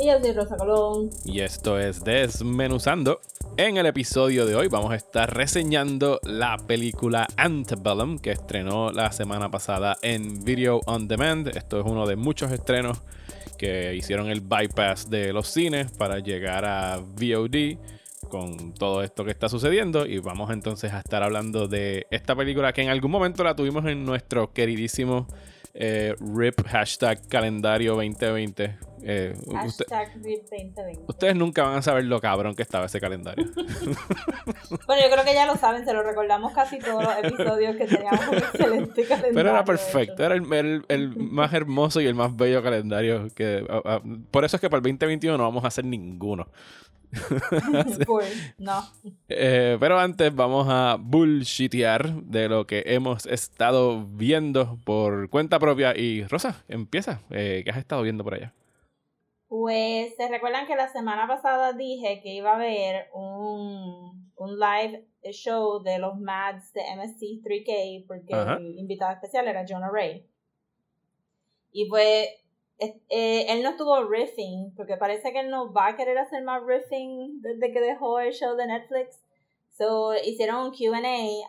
[0.00, 1.10] Y yo soy Rosa Colón.
[1.26, 3.20] y esto es Desmenuzando.
[3.58, 9.12] En el episodio de hoy vamos a estar reseñando la película Antebellum que estrenó la
[9.12, 11.48] semana pasada en Video On Demand.
[11.48, 13.02] Esto es uno de muchos estrenos
[13.58, 17.76] que hicieron el bypass de los cines para llegar a VOD
[18.30, 22.72] con todo esto que está sucediendo y vamos entonces a estar hablando de esta película
[22.72, 25.26] que en algún momento la tuvimos en nuestro queridísimo
[25.74, 28.76] eh, RIP hashtag calendario 2020.
[29.02, 31.02] Eh, usted- Hashtag RIP 2020.
[31.08, 33.46] ustedes nunca van a saber lo cabrón que estaba ese calendario.
[34.86, 37.86] Bueno, yo creo que ya lo saben, se lo recordamos casi todos los episodios que
[37.86, 39.34] teníamos un excelente calendario.
[39.34, 43.64] Pero era perfecto, era el, el- el más hermoso y el más bello calendario que...
[43.68, 46.46] ah, ah, por eso es que para el 2021 no vamos a hacer ninguno.
[48.06, 48.82] Pues, no.
[49.28, 55.96] Eh, pero antes vamos a bullshitear de lo que hemos estado viendo por cuenta propia.
[55.96, 57.20] Y Rosa, empieza.
[57.30, 58.52] Eh, ¿Qué has estado viendo por allá?
[59.48, 65.04] Pues, ¿se recuerdan que la semana pasada dije que iba a haber un, un live
[65.32, 68.54] show de los Mads de MSC 3K porque Ajá.
[68.58, 70.24] el invitado especial era Jonah Ray?
[71.72, 72.40] Y pues, es-
[72.80, 76.62] eh, él no estuvo riffing, porque parece que él no va a querer hacer más
[76.64, 79.20] riffing desde que dejó el show de Netflix.
[79.70, 80.98] So, hicieron un QA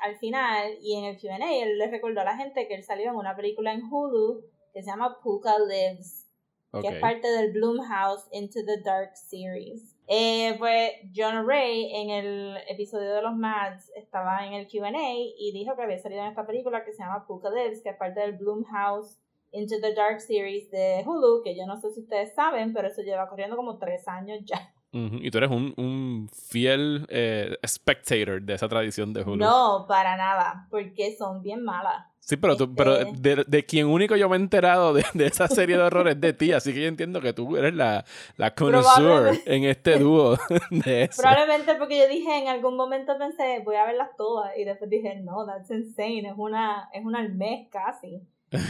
[0.02, 3.10] al final, y en el QA él le recordó a la gente que él salió
[3.10, 4.42] en una película en Hulu
[4.74, 6.32] que se llama Puka Lives
[6.80, 9.98] que es parte del Bloomhouse Into the Dark series.
[10.08, 14.92] Eh, pues John Ray en el episodio de los Mads estaba en el QA
[15.38, 18.22] y dijo que había salido en esta película que se llama Apocalypse, que es parte
[18.22, 19.18] del Bloomhouse
[19.54, 23.02] Into the Dark series de Hulu, que yo no sé si ustedes saben, pero eso
[23.02, 24.74] lleva corriendo como tres años ya.
[24.94, 29.38] Y tú eres un, un fiel eh, spectator de esa tradición de Hulu.
[29.38, 32.08] No, para nada, porque son bien malas.
[32.20, 35.26] Sí, pero, tú, pero Este- de, de quien único yo me he enterado de, de
[35.28, 38.04] esa serie de horrores de ti, así que yo entiendo que tú eres la,
[38.38, 39.56] la connoisseur Probablemente.
[39.56, 40.38] en este dúo
[40.70, 41.22] de eso.
[41.22, 45.16] Probablemente porque yo dije en algún momento pensé voy a verlas todas y después dije
[45.22, 48.22] no, that's insane, es una, es una al mes casi.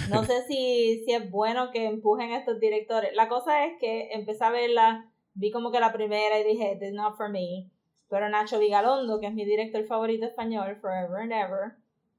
[0.09, 3.13] No sé si, si es bueno que empujen a estos directores.
[3.15, 6.93] La cosa es que empecé a verla, vi como que la primera y dije, is
[6.93, 7.69] not for me.
[8.09, 11.77] Pero Nacho Vigalondo, que es mi director favorito español, Forever and Ever,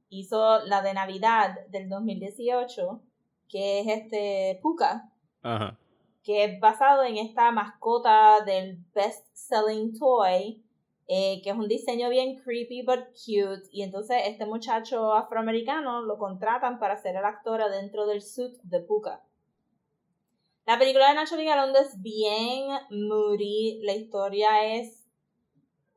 [0.09, 3.01] hizo la de Navidad del 2018,
[3.49, 5.11] que es este Puka,
[5.43, 5.79] Ajá.
[6.23, 10.62] que es basado en esta mascota del best selling toy,
[11.15, 13.69] eh, que es un diseño bien creepy but cute.
[13.71, 18.81] Y entonces este muchacho afroamericano lo contratan para ser el actor adentro del suit de
[18.81, 19.23] Puka.
[20.65, 25.07] La película de Nacho Vigalondo es bien moody, la historia es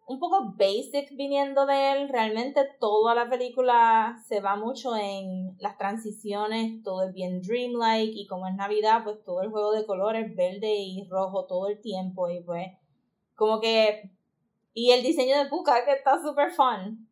[0.05, 2.09] un poco basic viniendo de él.
[2.09, 8.27] Realmente toda la película se va mucho en las transiciones, todo es bien dreamlike y
[8.27, 12.29] como es Navidad, pues todo el juego de colores verde y rojo todo el tiempo
[12.29, 12.67] y pues
[13.35, 14.14] como que
[14.75, 17.07] y el diseño de Puka que está súper fun.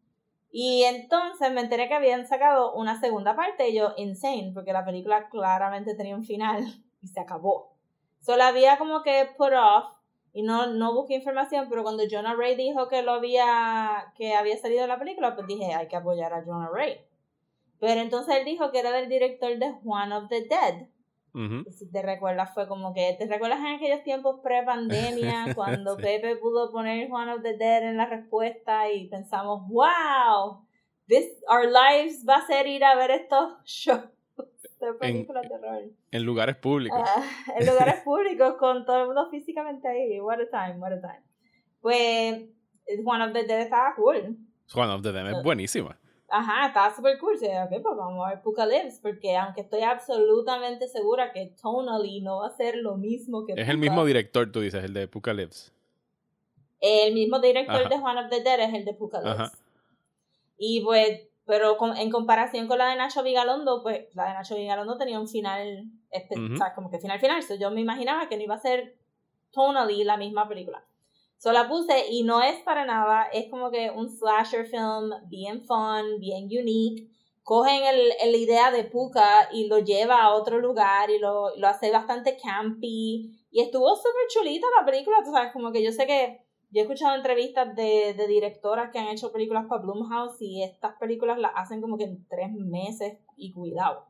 [0.51, 4.85] Y entonces me enteré que habían sacado una segunda parte y yo insane porque la
[4.85, 6.63] película claramente tenía un final
[7.01, 7.73] y se acabó.
[8.19, 9.85] Solo había como que put off
[10.33, 14.57] y no, no busqué información, pero cuando Jonah Ray dijo que lo había, que había
[14.57, 16.99] salido la película, pues dije, hay que apoyar a Jonah Ray.
[17.79, 20.87] Pero entonces él dijo que era del director de One of the Dead.
[21.71, 26.03] Si te recuerdas, fue como que, ¿te recuerdas en aquellos tiempos pre-pandemia cuando Sí.
[26.03, 30.65] Pepe pudo poner One of the Dead en la respuesta y pensamos, wow,
[31.07, 34.03] this, our lives va a ser ir a ver estos shows
[34.79, 35.83] de películas de terror.
[36.11, 37.01] En lugares públicos.
[37.03, 37.23] Ah,
[37.57, 40.19] en lugares públicos con todo el mundo físicamente ahí.
[40.19, 41.23] What a time, what a time.
[41.81, 42.43] Pues
[43.03, 44.37] One of the Dead estaba cool.
[44.75, 45.97] One of the Them es buenísima.
[46.35, 47.37] Ajá, estaba súper cool.
[47.37, 52.39] Sí, ok, pues vamos a ver Apocalypse, porque aunque estoy absolutamente segura que tonally no
[52.39, 55.03] va a ser lo mismo que Es el Puka, mismo director, tú dices, el de
[55.03, 55.71] Apocalypse.
[56.81, 57.89] El mismo director Ajá.
[57.89, 59.29] de One of the Dead es el de Apocalypse.
[59.43, 59.51] Ajá.
[60.57, 64.55] Y pues, pero con- en comparación con la de Nacho Vigalondo, pues la de Nacho
[64.55, 66.55] Vigalondo tenía un final, espe- Ujú.
[66.55, 67.43] o sea, como que final final.
[67.43, 68.97] So, yo me imaginaba que no iba a ser
[69.51, 70.83] tonally la misma película.
[71.37, 75.63] So la puse y no es para nada, es como que un slasher film bien
[75.65, 77.09] fun, bien unique.
[77.43, 81.67] cogen el, la idea de Puka y lo lleva a otro lugar y lo, lo
[81.67, 83.37] hace bastante campy.
[83.51, 86.39] Y estuvo súper chulita la película, tú sabes, como que yo sé que
[86.71, 90.95] yo he escuchado entrevistas de, de directoras que han hecho películas para Blumhouse y estas
[90.97, 94.07] películas las hacen como que en tres meses y cuidado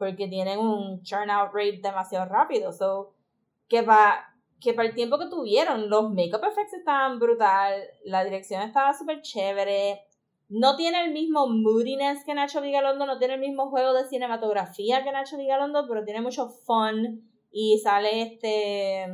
[0.00, 2.72] porque tienen un churn out rate demasiado rápido.
[2.72, 3.12] So,
[3.68, 4.29] que para
[4.60, 9.22] que para el tiempo que tuvieron, los makeup effects estaban brutal, la dirección estaba súper
[9.22, 10.02] chévere.
[10.48, 15.04] No tiene el mismo moodiness que Nacho Vigalondo, no tiene el mismo juego de cinematografía
[15.04, 17.22] que Nacho Vigalondo, pero tiene mucho fun.
[17.52, 19.06] Y sale este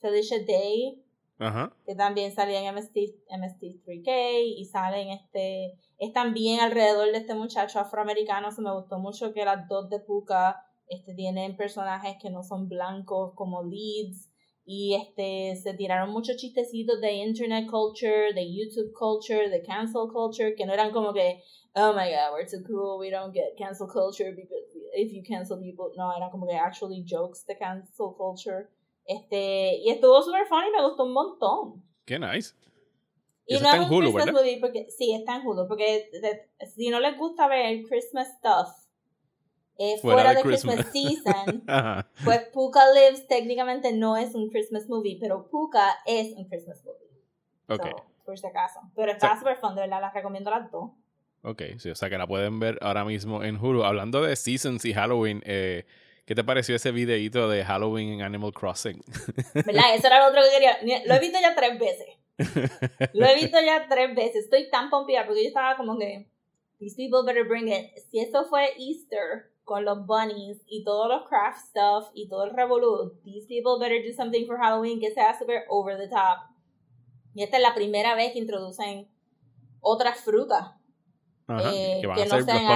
[0.00, 1.04] Felicia Day,
[1.38, 1.72] Ajá.
[1.86, 2.96] que también salía en MST,
[3.28, 9.32] MST3K y salen este es también alrededor de este muchacho afroamericano se me gustó mucho
[9.32, 14.29] que las dos de Puka este tienen personajes que no son blancos como leads
[14.72, 20.54] y este se tiraron muchos chistecitos de internet culture, de YouTube culture, de cancel culture
[20.54, 21.42] que no eran como que
[21.74, 24.64] oh my god we're too cool we don't get cancel culture because
[24.94, 28.68] if you cancel people no eran como que actually jokes de cancel culture
[29.04, 32.54] este y estuvo super funny me gustó un montón Qué nice.
[33.46, 34.32] y Eso no está es en Hulu, ¿verdad?
[34.32, 38.68] movie porque sí está en Hulu porque de- si no les gusta ver Christmas stuff
[39.82, 40.92] eh, Fuera fuera, de Christmas, Christmas.
[41.24, 42.06] season Ajá.
[42.24, 47.08] pues Puka Lives técnicamente no es un Christmas movie pero Puka es un Christmas movie
[47.68, 47.86] Ok.
[47.88, 49.38] So, por si acaso pero está Sí.
[49.38, 50.90] super fun de verdad las recomiendo las dos
[51.42, 53.82] Ok, sí, o sea que la pueden ver ahora mismo en Hulu.
[53.84, 55.86] Hablando de Seasons y Halloween, eh,
[56.26, 59.02] ¿qué te pareció ese videíto de Halloween en Animal Crossing?
[59.54, 59.94] ¿verdad?
[59.94, 62.06] eso era lo otro que quería lo he visto ya tres veces
[63.14, 64.44] Lo he visto ya tres veces.
[64.44, 66.26] Estoy tan pompeada porque yo estaba como que.
[66.78, 67.90] These people better bring it.
[68.10, 72.50] Si esto fue Easter con los bunnies y todos los craft stuff y todo el
[72.50, 76.38] revolú, these people better do something for Halloween que sea super over the top.
[77.34, 79.08] Y esta es la primera vez que introducen
[79.80, 80.72] otras frutas
[81.46, 82.66] Ajá, Eh, que no sean.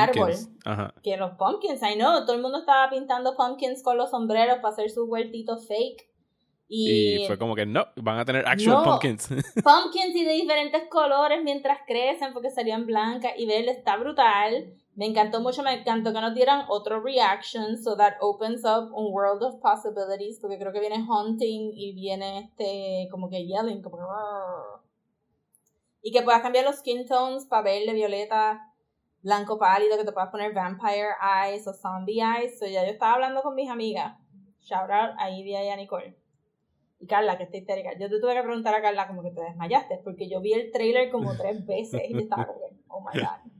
[0.65, 0.95] Ajá.
[1.03, 1.83] que los pumpkins.
[1.83, 5.67] I know, todo el mundo estaba pintando pumpkins con los sombreros para hacer sus huertitos
[5.67, 6.09] fake.
[6.67, 8.85] Y, Y, fue como que no, van a tener actual No.
[8.85, 9.29] pumpkins.
[9.63, 14.73] pumpkins y de diferentes colores mientras crecen porque salían blancas y verle está brutal.
[14.97, 19.13] Me encantó mucho, me encantó que nos dieran otro reaction, so that opens up un
[19.13, 23.99] world of possibilities, porque creo que viene hunting y viene este, como que yelling, como.
[26.01, 28.73] Y que puedas cambiar los skin tones para verde, violeta,
[29.23, 32.59] blanco pálido, que te puedas poner vampire eyes o zombie eyes.
[32.59, 34.17] So ya yo estaba hablando con mis amigas.
[34.61, 36.17] Shout out a Ivy y a Nicole.
[37.01, 37.91] Y Carla, que está histérica.
[37.99, 40.71] Yo te tuve que preguntar a Carla como que te desmayaste, porque yo vi el
[40.73, 43.51] trailer como tres veces y yo estaba como oh my god.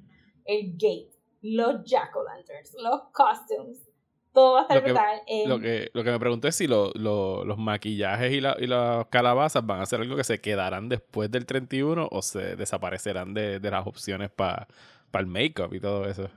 [0.45, 1.11] El gate,
[1.43, 3.89] los jack-o'-lanterns, los costumes,
[4.33, 5.21] todo va a estar Lo que- brutal.
[5.27, 8.57] Eh, Lo que, lo que me pregunto es si lo- lo- los maquillajes y, la-
[8.59, 12.57] y las calabazas van a ser algo que se quedarán después del 31 o se
[12.57, 14.67] desaparecerán de, de las opciones para
[15.15, 16.29] el make-up y todo eso.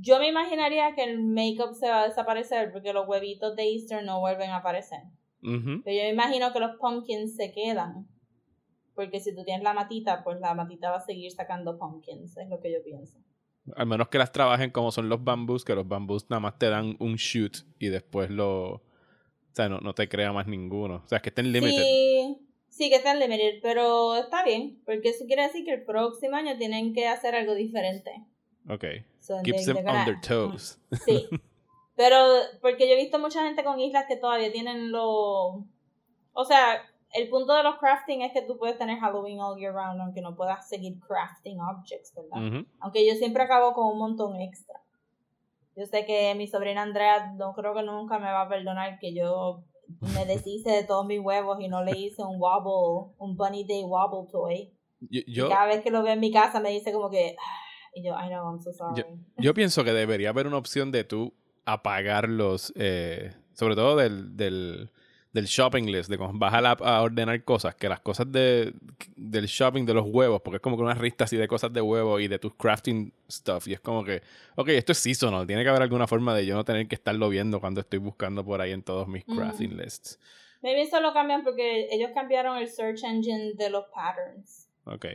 [0.00, 4.04] Yo me imaginaría que el make-up se va a desaparecer porque los huevitos de Easter
[4.04, 5.00] no vuelven a aparecer.
[5.40, 8.08] Pero yo me imagino que los pumpkins se quedan.
[8.94, 12.48] Porque si tú tienes la matita, pues la matita va a seguir sacando pumpkins, es
[12.48, 13.18] lo que yo pienso.
[13.74, 16.70] Al menos que las trabajen como son los bambús, que los bambús nada más te
[16.70, 18.74] dan un shoot y después lo...
[18.74, 18.82] O
[19.52, 21.02] sea, no, no te crea más ninguno.
[21.04, 21.82] O sea, que estén limited.
[21.82, 26.36] Sí, sí que están limited, pero está bien, porque eso quiere decir que el próximo
[26.36, 28.12] año tienen que hacer algo diferente.
[28.68, 28.84] Ok.
[29.20, 30.80] So, Keeps them on their toes.
[31.04, 31.26] Sí.
[31.96, 32.16] Pero,
[32.60, 35.64] porque yo he visto mucha gente con islas que todavía tienen lo...
[36.32, 36.82] O sea,
[37.14, 40.20] el punto de los crafting es que tú puedes tener Halloween all year round, aunque
[40.20, 42.46] no puedas seguir crafting objects, ¿verdad?
[42.46, 42.66] Ujú.
[42.80, 44.78] Aunque yo siempre acabo con un montón extra.
[45.74, 49.14] Yo sé que mi sobrina Andrea no creo que nunca me va a perdonar que
[49.14, 49.62] yo
[50.14, 53.84] me deshice de todos mis huevos y no le hice un wobble, un Bunny Day
[53.84, 54.72] wobble toy.
[55.00, 57.36] Yo, yo, cada vez que lo ve en mi casa me dice como que...
[57.38, 57.62] "Ah",
[57.94, 59.02] Y yo, I know, I'm so sorry.
[59.38, 61.32] yo pienso que debería haber una opción de tú
[61.66, 62.72] apagar los...
[62.76, 64.90] eh, sobre todo del, del,
[65.32, 68.30] del shopping list, de cuando vas a, la app a ordenar cosas, que las cosas
[68.30, 68.72] de,
[69.16, 71.80] del shopping de los huevos, porque es como que una lista así de cosas de
[71.80, 74.22] huevos y de tus crafting stuff, y es como que,
[74.56, 77.28] ok, esto es seasonal, tiene que haber alguna forma de yo no tener que estarlo
[77.28, 80.18] viendo cuando estoy buscando por ahí en todos mis crafting lists.
[80.62, 84.68] Maybe eso lo cambian porque ellos cambiaron el search engine de los patterns.
[84.84, 85.06] Ok.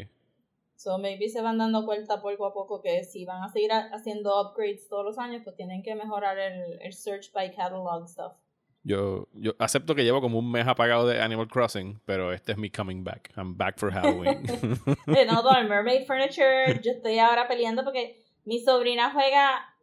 [0.81, 3.91] So maybe se van dando cuenta poco a poco que si van a seguir ha-
[3.93, 8.33] haciendo upgrades todos los años, pues tienen que mejorar el, el search by catalog stuff.
[8.83, 12.57] Yo, yo acepto que llevo como un mes apagado de Animal Crossing, pero este es
[12.57, 13.31] mi coming back.
[13.37, 14.41] I'm back for Halloween.
[15.27, 19.75] No, todo el Mermaid Furniture, yo estoy ahora peleando porque mi sobrina juega,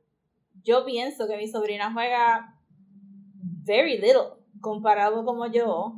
[0.65, 2.57] yo pienso que mi sobrina juega
[3.65, 5.95] very little comparado como yo,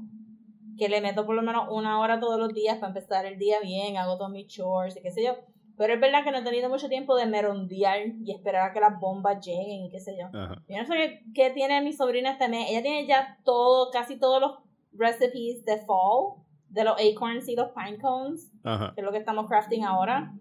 [0.81, 3.61] que le meto por lo menos una hora todos los días para empezar el día
[3.61, 5.37] bien, hago todos mis chores y qué sé yo.
[5.77, 8.81] Pero es verdad que no he tenido mucho tiempo de merondear y esperar a que
[8.81, 10.29] las bombas lleguen y qué sé yo.
[10.33, 10.63] Ajá.
[10.67, 12.71] Yo no sé qué, qué tiene mi sobrina este mes.
[12.71, 14.53] Ella tiene ya todo, casi todos los
[14.95, 18.93] recipes de fall, de los acorns y los pine cones, Ajá.
[18.95, 20.33] que es lo que estamos crafting ahora.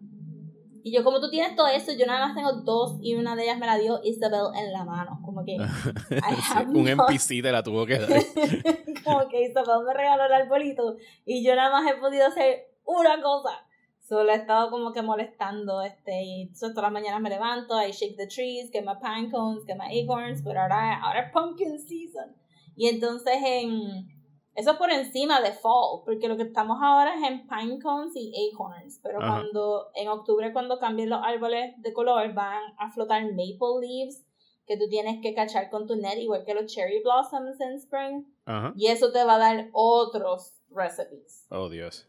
[0.83, 3.43] Y yo, como tú tienes todo eso, yo nada más tengo dos y una de
[3.43, 5.19] ellas me la dio Isabel en la mano.
[5.23, 5.57] Como que,
[6.09, 8.09] Sí, un NPC te la tuvo que dar.
[9.03, 13.21] como que Isabel me regaló el arbolito y yo nada más he podido hacer una
[13.21, 13.65] cosa.
[13.99, 18.17] Solo he estado como que molestando, este, y todas las mañanas me levanto, I shake
[18.17, 22.35] the trees, get my pine cones, get my acorns, pero ahora, ahora es pumpkin season.
[22.75, 24.07] Y entonces en,
[24.55, 28.51] eso por encima de fall, porque lo que estamos ahora es en pine cones y
[28.51, 29.27] acorns, pero Ajá.
[29.27, 34.25] cuando, en octubre cuando cambien los árboles de color, van a flotar maple leaves,
[34.67, 38.25] que tú tienes que cachar con tu net, igual que los cherry blossoms en spring.
[38.45, 38.73] Ajá.
[38.75, 41.47] Y eso te va a dar otros recipes.
[41.49, 42.07] Oh, Dios.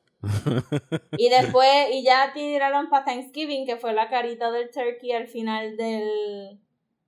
[1.16, 5.76] Y después, y ya tiraron para Thanksgiving, que fue la carita del turkey al final
[5.76, 6.60] del,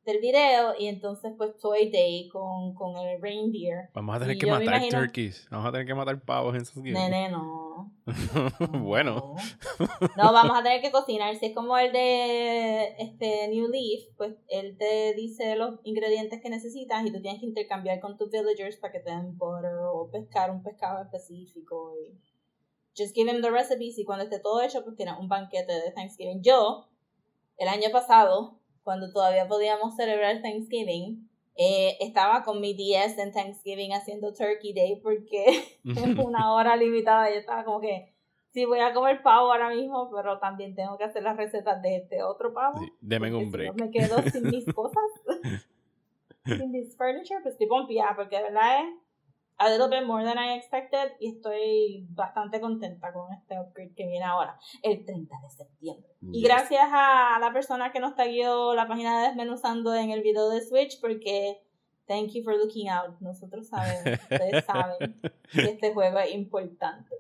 [0.05, 0.75] del video.
[0.79, 3.91] Y entonces, pues, Toy Day con, con el reindeer.
[3.95, 5.47] Vamos a tener Y que matar imagino- turkeys.
[5.51, 7.93] Vamos a tener que matar pavos en sus Nene, no.
[8.81, 9.35] bueno.
[10.17, 10.33] No.
[10.33, 11.35] Vamos a tener que cocinar.
[11.37, 16.51] Si es como el de este New Leaf, pues él te dice los ingredientes que
[16.51, 20.11] necesitas y tú tienes que intercambiar con tus villagers para que te den butter o
[20.11, 21.93] pescar un pescado específico.
[21.97, 22.19] Y
[22.97, 25.91] just give him the recipes y cuando esté todo hecho, pues tienes un banquete de
[25.93, 26.43] Thanksgiving.
[26.43, 26.89] Yo,
[27.57, 33.93] el año pasado, cuando todavía podíamos celebrar Thanksgiving, eh, estaba con mi DS en Thanksgiving
[33.93, 35.45] haciendo Turkey Day porque
[35.85, 38.13] en una hora limitada yo estaba como que
[38.53, 41.97] sí voy a comer pavo ahora mismo pero también tengo que hacer las recetas de
[41.97, 43.75] este otro pavo Sí, Deme un si no break.
[43.81, 45.03] me quedo sin mis cosas
[46.47, 48.95] sin mis furniture pues estoy pompeada porque de verdad es
[49.65, 54.07] a little bit more than I expected y estoy bastante contenta con este upgrade que
[54.07, 56.11] viene ahora el 30 de septiembre.
[56.33, 60.49] Y gracias a la persona que nos taguió la página de Desmenuzando en el video
[60.51, 61.61] de Switch porque
[62.07, 63.19] thank you for looking out.
[63.21, 65.21] Nosotros sabemos ustedes saben
[65.53, 67.15] que este juego es importante.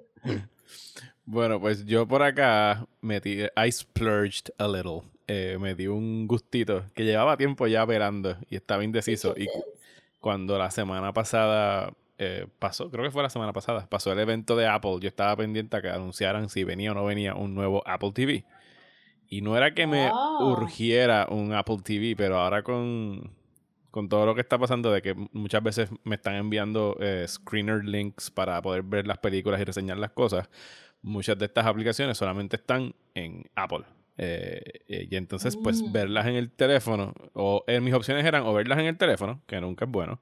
[1.24, 5.02] Bueno, pues yo por acá metí, I splurged a little.
[5.28, 9.34] Eh, me di un gustito que llevaba tiempo ya operando y estaba indeciso.
[9.36, 9.64] Y cu-
[10.20, 14.56] cuando la semana pasada eh, pasó, creo que fue la semana pasada, pasó el evento
[14.56, 17.82] de Apple, yo estaba pendiente a que anunciaran si venía o no venía un nuevo
[17.86, 18.44] Apple TV.
[19.28, 20.52] Y no era que me Oh.
[20.52, 23.30] urgiera un Apple TV, pero ahora con,
[23.90, 27.82] con todo lo que está pasando de que muchas veces me están enviando eh, screener
[27.84, 30.50] links para poder ver las películas y reseñar las cosas,
[31.00, 33.84] muchas de estas aplicaciones solamente están en Apple.
[34.18, 35.92] Eh, eh, y entonces, pues, Mm.
[35.92, 39.86] verlas en el teléfono, o mis opciones eran o verlas en el teléfono, que nunca
[39.86, 40.20] es bueno,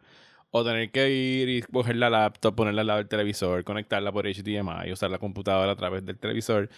[0.50, 4.26] o tener que ir y coger la laptop, ponerla al lado del televisor, conectarla por
[4.26, 6.69] HDMI usar la computadora a través del televisor.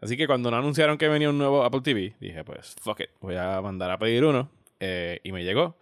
[0.00, 3.10] Así que cuando no anunciaron que venía un nuevo Apple TV, dije, pues, fuck it,
[3.20, 4.48] voy a mandar a pedir uno.
[4.80, 5.76] eh, y me llegó.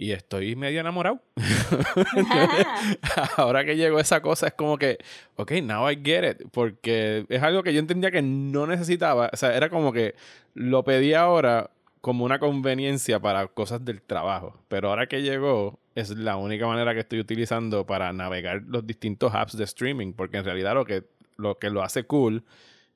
[0.00, 1.20] Y estoy medio enamorado.
[3.36, 4.96] Ahora que llegó esa cosa, es como que,
[5.36, 6.48] ok, now I get it.
[6.52, 9.28] Porque es algo que yo entendía que no necesitaba.
[9.32, 10.14] O sea, era como que
[10.54, 14.60] lo pedí ahora como una conveniencia para cosas del trabajo.
[14.68, 19.34] Pero ahora que llegó, es la única manera que estoy utilizando para navegar los distintos
[19.34, 20.12] apps de streaming.
[20.12, 21.04] Porque en realidad lo que
[21.38, 22.44] lo, que lo hace cool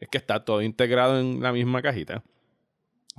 [0.01, 2.23] es que está todo integrado en la misma cajita.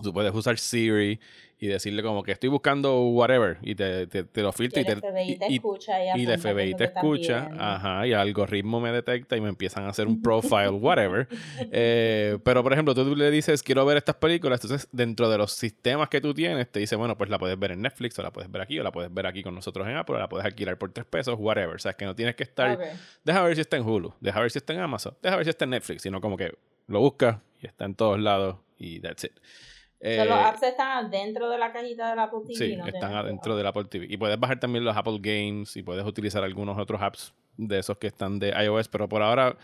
[0.02, 1.20] Tú puedes usar Siri
[1.60, 4.86] y decirle como que estoy buscando whatever y te, te, te lo y filtra y,
[4.86, 8.18] el te, FBI te y- escucha y, y el FBI te escucha, ajá, y el
[8.18, 11.28] algoritmo me detecta y me empiezan a hacer un profile, whatever.
[11.72, 15.54] Eh, pero, por ejemplo, tú le dices, quiero ver estas películas, entonces dentro de los
[15.54, 18.34] sistemas que tú tienes, te dice, bueno, pues la puedes ver en Netflix, o la
[18.34, 20.46] puedes ver aquí, o la puedes ver aquí con nosotros en Apple, o la puedes
[20.46, 21.76] alquilar por tres pesos, whatever.
[21.76, 22.78] O sea, es que no tienes que estar,
[23.24, 25.50] deja ver si está en Hulu, deja ver si está en Amazon, deja ver si
[25.52, 26.52] está en Netflix, sino como que
[26.88, 29.32] lo buscas y está en todos lados y that's it.
[30.04, 32.56] So, los Eh, apps están dentro de la cajita del Apple TV.
[32.56, 34.06] Sí, no están adentro del Apple TV.
[34.10, 37.98] Y puedes bajar también los Apple Games y puedes utilizar algunos otros apps de esos
[37.98, 38.90] que están de iOS.
[38.90, 39.56] Pero por ahora,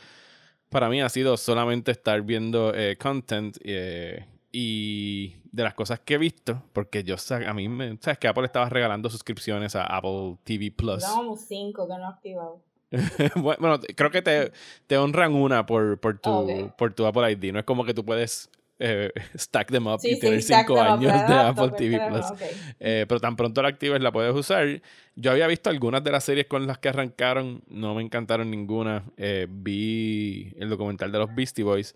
[0.69, 6.13] para mí ha sido solamente estar viendo eh, content eh, y de las cosas que
[6.13, 7.15] he visto, porque yo,
[7.45, 11.03] a mí, me, sabes que Apple estaba regalando suscripciones a Apple TV Plus.
[11.03, 12.61] Como cinco que no activado.
[13.35, 14.53] bueno, creo que te,
[14.87, 17.51] te honran una por, por, tu, por tu Apple ID.
[17.51, 20.73] No es como que tú puedes eh, stack them up Sí, y sí, tener exacto,
[20.75, 22.25] cinco no, años pero de Apple TV Plus.
[22.31, 22.41] ok.
[22.79, 24.81] Eh, pero tan pronto la actives la puedes usar.
[25.15, 29.03] Yo había visto algunas de las series con las que arrancaron, no me encantaron ninguna.
[29.17, 31.93] Eh, vi el documental de los Beastie Boys,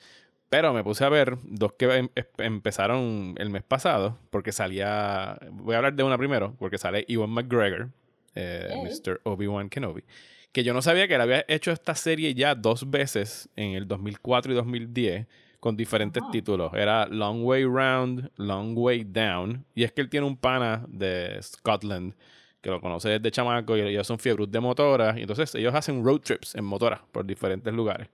[0.50, 5.38] pero me puse a ver dos que em- em- empezaron el mes pasado, porque salía,
[5.52, 7.90] voy a hablar de una primero, porque sale Ewan McGregor,
[8.36, 8.70] eh.
[8.84, 9.22] Mr.
[9.24, 10.04] Obi-Wan Kenobi,
[10.52, 13.88] que yo no sabía que él había hecho esta serie ya dos veces en el
[13.88, 15.28] 2004 y 2010
[15.64, 16.30] con diferentes Ajá.
[16.30, 16.74] títulos.
[16.74, 19.64] Era Long Way Round, Long Way Down.
[19.74, 22.16] Y es que él tiene un pana de Scotland
[22.60, 25.16] que lo conoce desde chamaco y ellos son fiebros de motoras.
[25.18, 28.10] Y entonces ellos hacen road trips en motoras por diferentes lugares.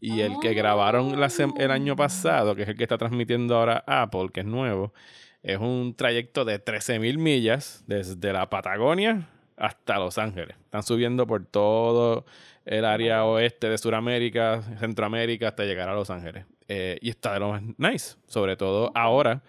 [0.00, 3.84] Y el que grabaron la el año pasado, que es el que está transmitiendo ahora
[3.86, 4.94] Apple, que es nuevo,
[5.42, 10.56] es un trayecto de 13.000 millas desde la Patagonia hasta Los Ángeles.
[10.64, 12.24] Están subiendo por todo
[12.64, 16.46] el área oeste de Sudamérica, Centroamérica, hasta llegar a Los Ángeles.
[16.68, 19.42] Eh, y está de lo más nice, sobre todo ahora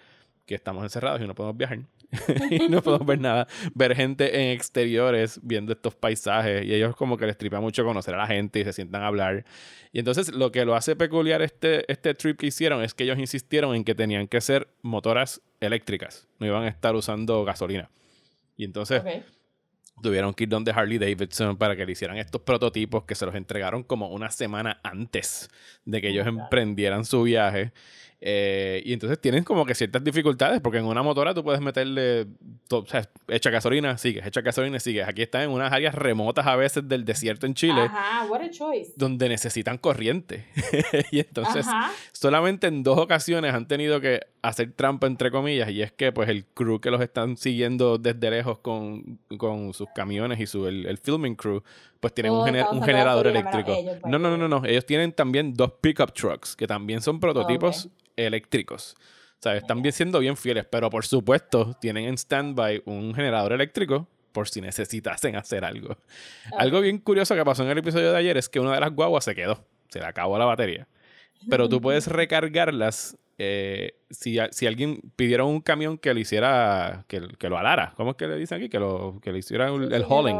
[0.45, 1.79] que estamos encerrados y no podemos viajar.
[2.50, 3.47] y no podemos ver nada.
[3.74, 8.15] Ver gente en exteriores viendo estos paisajes y ellos como que les tripa mucho conocer
[8.15, 9.45] a la gente y se sientan a hablar.
[9.91, 13.19] Y entonces lo que lo hace peculiar este, este trip que hicieron es que ellos
[13.19, 17.89] insistieron en que tenían que ser motoras eléctricas, no iban a estar usando gasolina.
[18.55, 19.37] Y entonces Ok.
[20.01, 23.35] Tuvieron que ir donde Harley Davidson para que le hicieran estos prototipos que se los
[23.35, 25.49] entregaron como una semana antes
[25.85, 27.71] de que ellos emprendieran su viaje.
[28.19, 32.25] Eh, y entonces tienen como que ciertas dificultades, porque en una motora tú puedes meterle,
[32.67, 35.07] to- o sea, echa gasolina, sigues, echa gasolina, sigues.
[35.07, 38.50] Aquí están en unas áreas remotas a veces del desierto en Chile, Ajá, what a
[38.50, 38.91] choice.
[38.95, 40.45] donde necesitan corriente.
[41.12, 41.91] y entonces Ajá.
[42.12, 46.27] solamente en dos ocasiones han tenido que hacer trampa entre comillas y es que pues
[46.29, 50.86] el crew que los están siguiendo desde lejos con, con sus camiones y su el,
[50.88, 51.62] el filming crew
[52.00, 54.63] pues tienen Todo un, gener- está un usando generador eléctrico ellos, no no no no
[54.65, 58.95] ellos tienen también dos pickup trucks que también son prototipos eléctricos
[59.39, 63.53] o sea, están bien siendo bien fieles, pero por supuesto tienen en standby un generador
[63.53, 65.95] eléctrico por si necesitasen hacer algo.
[66.57, 68.91] Algo bien curioso que pasó en el episodio de ayer es que una de las
[68.93, 70.88] guaguas se quedó, se le acabó la batería.
[71.51, 77.27] Pero tú puedes recargarlas eh, si, si alguien pidiera un camión que lo hiciera, que,
[77.38, 77.93] que lo alara.
[77.95, 78.69] ¿Cómo es que le dicen aquí?
[78.69, 80.38] Que lo, que le hiciera el, el hauling.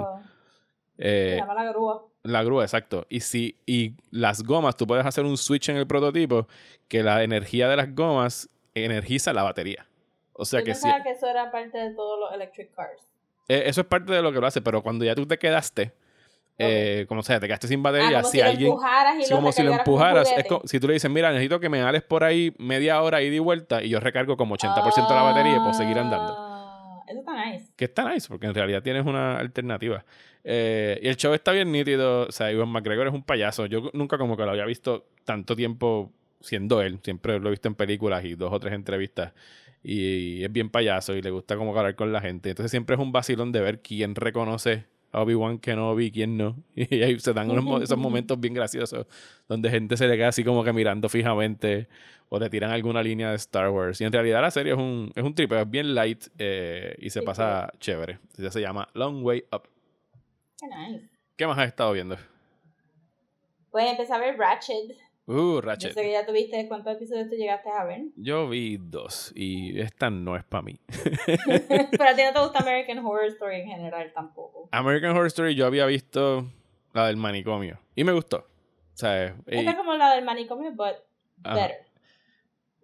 [0.98, 2.04] Se Eh, llama la grúa.
[2.28, 3.06] La grúa, exacto.
[3.10, 6.48] Y si y las gomas, tú puedes hacer un switch en el prototipo
[6.88, 9.88] que la energía de las gomas energiza la batería.
[10.34, 13.02] O sea que sí, pensaba que eso era parte de todos los electric cars.
[13.50, 15.94] eh, eso es parte de lo que lo hace, pero cuando ya tú te quedaste,
[16.60, 19.34] eh, como sea, te quedaste sin Ah, batería, como si, si, alguien, empujaras y si
[19.34, 20.48] como si lo como empujaras, es juguete.
[20.48, 23.36] co- si tú le dices, mira, necesito que me ales por ahí media hora ida
[23.36, 26.38] y vuelta y yo recargo como 80% de la batería y puedo seguir andando.
[27.08, 27.72] Eso está nice.
[27.76, 30.04] Que está nice, porque en realidad tienes una alternativa.
[30.44, 32.28] Eh, y el show está bien nítido.
[32.28, 33.66] O sea, Iwan McGregor es un payaso.
[33.66, 37.00] Yo nunca como que lo había visto tanto tiempo siendo él.
[37.04, 39.34] Siempre lo he visto en películas y dos o tres entrevistas.
[39.84, 42.50] Y, es bien payaso y le gusta como hablar con la gente.
[42.50, 46.56] Entonces siempre es un vacilón de ver quién reconoce Obi-Wan Kenobi quién no.
[46.76, 49.06] Y ahí se dan unos, esos momentos bien graciosos
[49.48, 51.88] donde gente se le queda así como que mirando fijamente
[52.30, 54.02] o le tiran alguna línea de Star Wars.
[54.02, 57.10] Y en realidad la serie es un, es un trip, es bien light eh, y
[57.10, 58.20] se Sí, pasa chévere.
[58.38, 59.64] Ya se llama Long Way Up.
[60.60, 61.10] Qué nice.
[61.36, 62.18] ¿Qué más has estado viendo?
[63.72, 64.98] Pues empecé a ver Ratchet.
[65.28, 65.94] Uh, Yo Ratchet.
[65.94, 68.04] sé que ya tuviste cuántos episodios tú llegaste a ver.
[68.16, 70.80] Yo vi dos y esta no es para mí.
[71.68, 74.70] Pero a ti no te gusta American Horror Story en general tampoco.
[74.72, 76.46] American Horror Story yo había visto
[76.94, 78.38] la del manicomio y me gustó.
[78.38, 80.96] O sea, y- Esta es como la del manicomio, but
[81.44, 81.56] ajá.
[81.68, 81.88] better.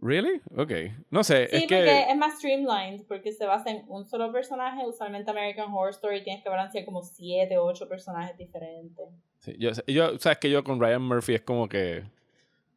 [0.01, 0.41] ¿Really?
[0.57, 0.71] Ok.
[1.11, 1.75] No sé, Sí, es que...
[1.77, 4.85] porque es más streamlined, porque se basa en un solo personaje.
[4.85, 9.07] Usualmente American Horror Story tienes que balancear como 7 o 8 personajes diferentes.
[9.39, 12.03] Sí, yo, yo, sabes que yo con Ryan Murphy es como que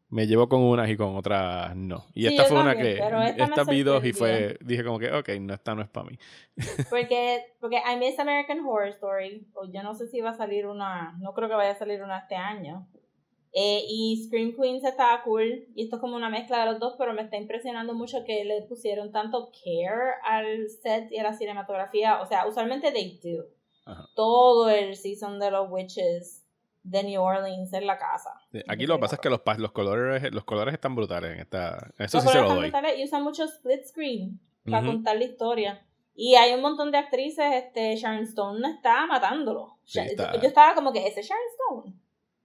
[0.09, 2.07] me llevo con unas y con otras no.
[2.14, 3.01] Y Sí, esta fue una que
[3.37, 6.19] esta vi dos y fue dije como que ok, no esta no es para mí.
[6.90, 9.47] Porque, porque I miss American Horror Story.
[9.55, 11.16] O yo no sé si va a salir una.
[11.21, 12.87] No creo que vaya a salir una este año.
[13.53, 15.66] Eh, y Scream Queens estaba cool.
[15.75, 18.45] Y esto es como una mezcla de los dos, pero me está impresionando mucho que
[18.45, 22.21] le pusieron tanto care al set y a la cinematografía.
[22.23, 23.45] O sea, usualmente they do.
[23.85, 24.09] Ajá.
[24.14, 26.45] Todo el season de los witches
[26.88, 28.31] de New Orleans en la casa.
[28.53, 31.40] Sí, Aquí lo que pasa es que los, los colores los colores están brutales en
[31.40, 31.90] esta.
[31.99, 32.72] Eso Los sí se lo doy.
[32.99, 35.83] Y usan mucho split screen para contar la historia.
[36.14, 39.77] Y hay un montón de actrices, este, Sharon Stone está matándolo.
[39.85, 41.44] Sí, Sha- está- Yo, estaba como que, ese es Sharon
[41.85, 41.95] Stone.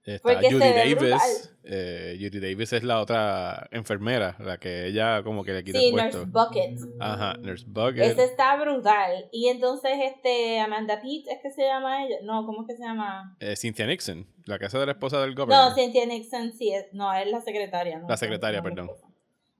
[0.04, 1.54] Está Porque Judy Davis.
[1.62, 5.86] eh, Judy Davis es la otra enfermera, la que ella como que le quita Sí,
[5.86, 6.18] el puesto.
[6.26, 6.78] Nurse Bucket.
[7.00, 8.02] Ajá, Nurse Bucket.
[8.02, 9.28] Ese está brutal.
[9.30, 12.16] Y entonces, este, Amanda Pitt, ¿es que se llama ella?
[12.24, 13.36] No, ¿cómo es que se llama?
[13.38, 15.70] Eh, Cynthia Nixon, la casa de la esposa del gobernador.
[15.70, 18.00] No, Cynthia Nixon, sí, es, no, es la secretaria.
[18.00, 18.86] No, La secretaria, no, perdón.
[18.86, 19.12] no.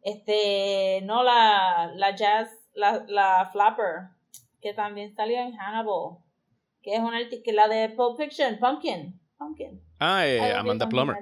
[0.03, 4.09] Este, no, la, la Jazz, la, la Flapper,
[4.61, 6.19] que también salió en Hannibal,
[6.83, 9.21] que es una que la de Pulp Fiction, Pumpkin.
[9.39, 9.81] Pumpkin.
[10.05, 11.17] Ah, eh, Amanda Plummer.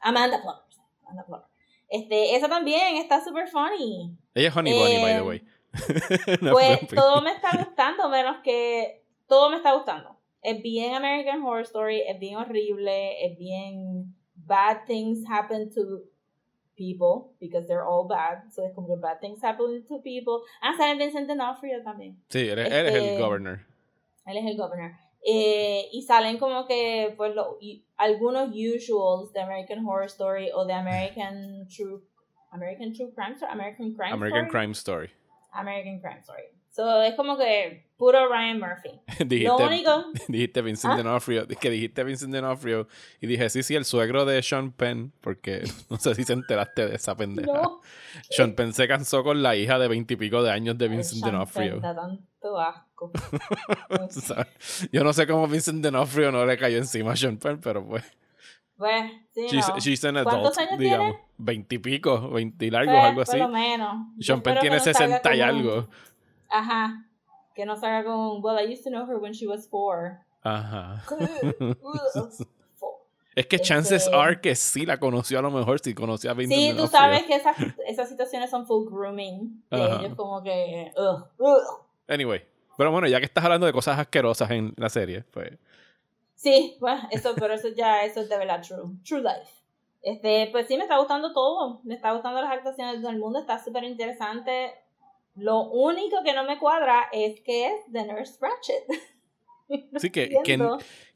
[0.00, 0.62] Amanda Plummer.
[1.04, 1.46] Amanda Plummer.
[1.88, 4.16] Este, esa también está super funny.
[4.34, 5.42] Ella es Honey Bunny, by the Eh, way.
[6.40, 10.16] No, Pues todo me está gustando, menos que todo me está gustando.
[10.42, 16.02] Es bien American Horror Story, es bien horrible, es bien bad things happen to
[16.76, 18.50] people because they're all bad.
[18.50, 20.42] So es como que bad things happen to people.
[20.62, 22.16] Ah, sale Vincent D'Onofrio también.
[22.28, 23.60] Sí, él, es- él es el Este- governor.
[24.26, 24.92] Él es el governor.
[25.22, 30.64] Eh, y salen como que pues lo- y- algunos usuals de American Horror Story o
[30.64, 32.00] de American True
[32.52, 35.10] American True Crime Story, American Crime American Story, Crime Story.
[35.52, 36.59] American Crime Story.
[36.80, 38.88] So es como que puro Ryan Murphy.
[39.18, 40.96] Lo dijiste, único, dijiste Vincent ¿Ah?
[40.96, 42.88] D'Onofrio, que dijiste Vincent D'Onofrio
[43.20, 46.86] y dije, sí, sí, el suegro de Sean Penn, porque no sé si se enteraste
[46.88, 47.52] de esa pendeja.
[47.52, 47.82] no.
[48.30, 51.72] Sean Penn se casó con la hija de veintipico de años de Vincent Sean D'Onofrio.
[51.72, 53.12] Penn da tanto asco.
[54.92, 58.04] Yo no sé cómo Vincent D'Onofrio no le cayó encima a Sean Penn, pero pues.
[58.76, 59.76] Pues, sí, She's, no.
[59.78, 61.16] she's an ¿Cuántos adult, años digamos.
[61.36, 63.38] Veintipico, veinti largos, Pues, algo por así.
[63.38, 64.06] lo menos.
[64.20, 65.88] Sean Penn tiene no salga 60 y algo.
[66.50, 67.06] Ajá.
[67.54, 70.24] Que no salga con, well, I used to know her when she was four.
[70.42, 71.02] Ajá.
[73.36, 76.34] Es que Este- chances are que sí la conoció a lo mejor, si conoció a
[76.34, 79.62] Vincent Sí, tú sabes que esas, esas situaciones son full grooming.
[79.70, 80.00] Ajá.
[80.00, 81.86] ellos como que, ugh, ugh.
[82.08, 82.42] Anyway.
[82.76, 85.52] Pero bueno, ya que estás hablando de cosas asquerosas en la serie, pues.
[86.34, 88.96] Sí, bueno, eso, pero eso ya, eso es de verdad true.
[89.06, 89.52] True life.
[90.02, 91.80] Este, pues sí, me está gustando todo.
[91.84, 93.38] Me está gustando las actuaciones de todo el mundo.
[93.38, 94.72] Está súper interesante.
[95.40, 98.84] Lo único que no me cuadra es que es The Nurse Ratchet.
[99.96, 100.56] Sí, que, que,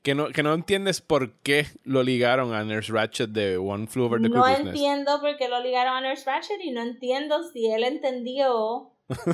[0.02, 4.04] que, no, que no entiendes por qué lo ligaron a Nurse Ratchet de One Flew
[4.04, 4.66] Over the No Cuckoo's Nest.
[4.68, 8.90] entiendo por qué lo ligaron a Nurse Ratchet y no entiendo si él entendió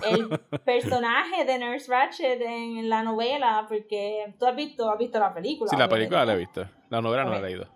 [0.09, 0.29] el
[0.65, 5.71] personaje de Nurse Ratchet en la novela, porque tú has visto, has visto la película.
[5.71, 6.67] Sí, la película la he visto.
[6.89, 7.69] La novela no la he leído.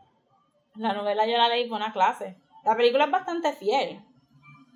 [0.76, 2.36] La novela yo la leí por una clase.
[2.64, 4.00] La película es bastante fiel,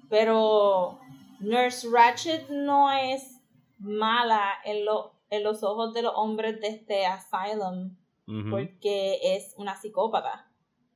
[0.09, 1.01] pero
[1.41, 3.41] Nurse Ratchet no es
[3.79, 7.97] mala en, lo- en los ojos de los hombres de este asylum
[8.51, 10.51] porque es una psicópata.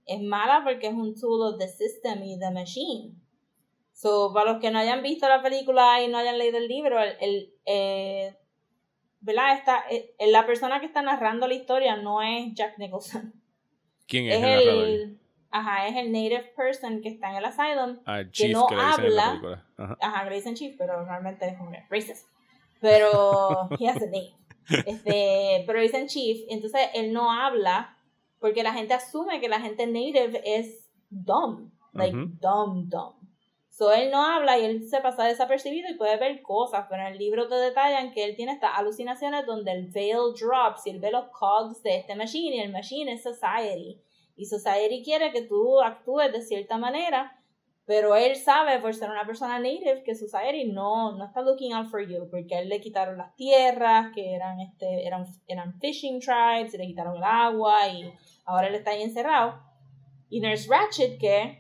[0.05, 3.15] Es mala porque es un tool of the system y the machine.
[3.95, 7.01] So, para los que no hayan visto la película y no hayan leído el libro,
[7.01, 8.37] el, el, eh,
[9.21, 9.57] ¿verdad?
[9.57, 13.33] Esta, eh, la persona que está narrando la historia no es Jack Nicholson.
[14.09, 14.85] ¿Quién es, Es el narrador?
[14.89, 15.21] el,
[15.53, 18.81] ajá, es el native person que está en el asylum Ah, Chief no que en
[18.81, 19.65] la habla.
[19.77, 19.97] Ajá.
[20.01, 22.27] Ajá, Grayson Chief, pero realmente es como que racist.
[22.81, 24.35] Pero he has a name.
[24.87, 27.97] Este, pero dicen Chief, entonces él no habla
[28.39, 33.15] porque la gente asume que la gente native es dumb, like dumb, dumb.
[33.71, 37.13] So él no habla y él se pasa desapercibido y puede ver cosas, pero en
[37.13, 41.01] el libro te detallan que él tiene estas alucinaciones donde el veil drops y él
[41.01, 43.99] ve los cogs de este machine y el machine es society.
[44.43, 47.39] Y society quiere que tú actúes de cierta manera
[47.85, 51.89] pero él sabe, por ser una persona native, que Society no, no está looking out
[51.89, 56.21] for you, porque a él le quitaron las tierras, que eran, este, eran, eran fishing
[56.21, 58.11] tribes, y le quitaron el agua, y
[58.47, 59.61] ahora él está ahí encerrado.
[60.31, 61.59] Y Nurse Ratchet, que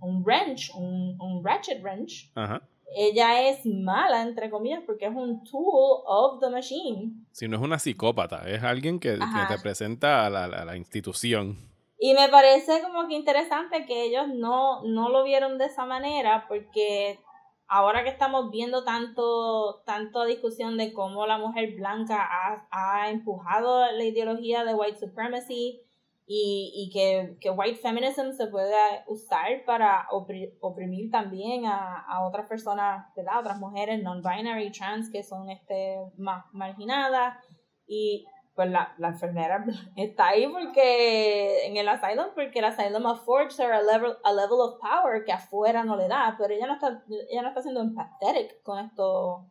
[0.00, 2.60] un wrench, un, un ratchet wrench, Ajá.
[2.96, 7.24] ella es mala, entre comillas, porque es un tool of the machine.
[7.30, 9.46] Si no es una psicópata, es alguien que, que Ajá.
[9.48, 11.56] representa a la, la- la institución.
[12.04, 16.46] Y me parece como que interesante que ellos no, no lo vieron de esa manera,
[16.48, 17.20] porque
[17.68, 23.86] ahora que estamos viendo tanto, tanto discusión de cómo la mujer blanca ha, ha empujado
[23.92, 25.80] la ideología de white supremacy
[26.26, 28.74] y, y que, que white feminism se puede
[29.06, 33.38] usar para opri- oprimir también a, a otras personas, ¿verdad?
[33.38, 37.38] Otras mujeres non-binary, trans, que son este, más marginadas.
[37.86, 39.64] Y pues la, la enfermera
[39.96, 44.60] está ahí porque en el asylum, porque el asylum affords her a level, a level
[44.60, 47.80] of power que afuera no le da, pero ella no está, ella no está siendo
[47.80, 49.42] empathetic con estos,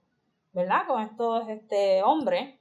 [0.54, 0.86] ¿verdad?
[0.88, 2.56] Con estos este, hombres.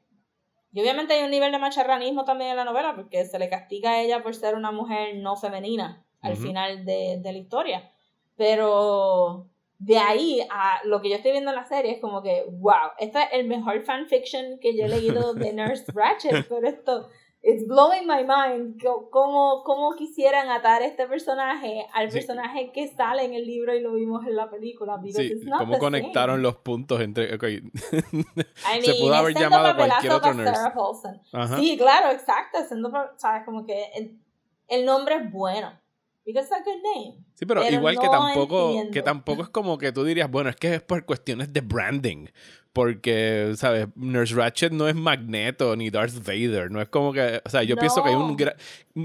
[0.73, 3.91] Y obviamente hay un nivel de macharranismo también en la novela, porque se le castiga
[3.91, 7.91] a ella por ser una mujer no femenina al final de, de la historia.
[8.37, 9.50] Pero
[9.83, 12.93] de ahí a lo que yo estoy viendo en la serie es como que, wow,
[12.99, 17.09] este es el mejor fanfiction que yo he leído de Nurse Ratchet, pero esto,
[17.43, 18.79] it's blowing my mind,
[19.11, 22.19] cómo, cómo quisieran atar este personaje al Sí.
[22.19, 25.01] personaje que sale en el libro y lo vimos en la película.
[25.03, 26.43] Sí, it's not cómo conectaron same.
[26.43, 27.35] los puntos entre.
[27.35, 27.43] ok.
[28.77, 30.55] I Se pudo haber llamado cualquier otro nurse.
[30.55, 31.21] Sarah Paulson.
[31.59, 32.59] Sí, claro, exacto.
[32.69, 34.21] Siendo, sabes, como que el,
[34.69, 35.73] el nombre es bueno.
[36.25, 37.25] Because it's a good name.
[37.35, 38.93] Sí, pero, Pero igual que tampoco, entiendo.
[38.93, 42.27] que tampoco es como que tú dirías, bueno, es que es por cuestiones de branding.
[42.73, 43.89] Porque, ¿sabes?
[43.97, 46.71] Nurse Ratchet no es Magneto ni Darth Vader.
[46.71, 47.41] No es como que.
[47.45, 48.37] O sea, yo pienso que hay un.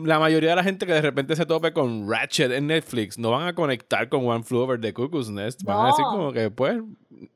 [0.05, 3.31] La mayoría de la gente que de repente se tope con Ratchet en Netflix no
[3.31, 5.63] van a conectar con One Flew Over the Cuckoo's Nest.
[5.63, 6.79] Van a decir como que, pues,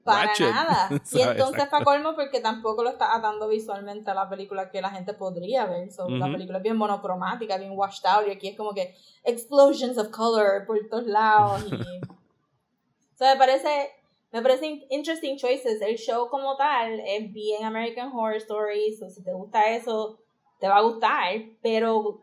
[0.04, 0.90] Para Ratchet, nada.
[0.92, 1.28] Y ¿sabes?
[1.28, 5.14] entonces para colmo porque tampoco lo está atando visualmente a la película que la gente
[5.14, 5.92] podría ver.
[5.92, 6.34] So, La Ujú.
[6.34, 10.66] película es bien monocromática, bien washed out y aquí es como que explosions of color
[10.66, 11.64] por todos lados.
[11.66, 11.72] Y...
[13.14, 13.92] o sea, me parece,
[14.32, 15.82] me parecen interesting choices.
[15.82, 19.02] El show como tal es bien American Horror Stories.
[19.02, 20.20] O si te gusta eso,
[20.60, 21.36] te va a gustar.
[21.62, 22.22] Pero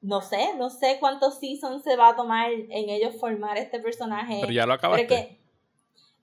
[0.00, 4.38] no sé, no sé cuántos seasons se va a tomar en ellos formar este personaje.
[4.40, 5.02] Pero ya lo acabaste.
[5.02, 5.41] es que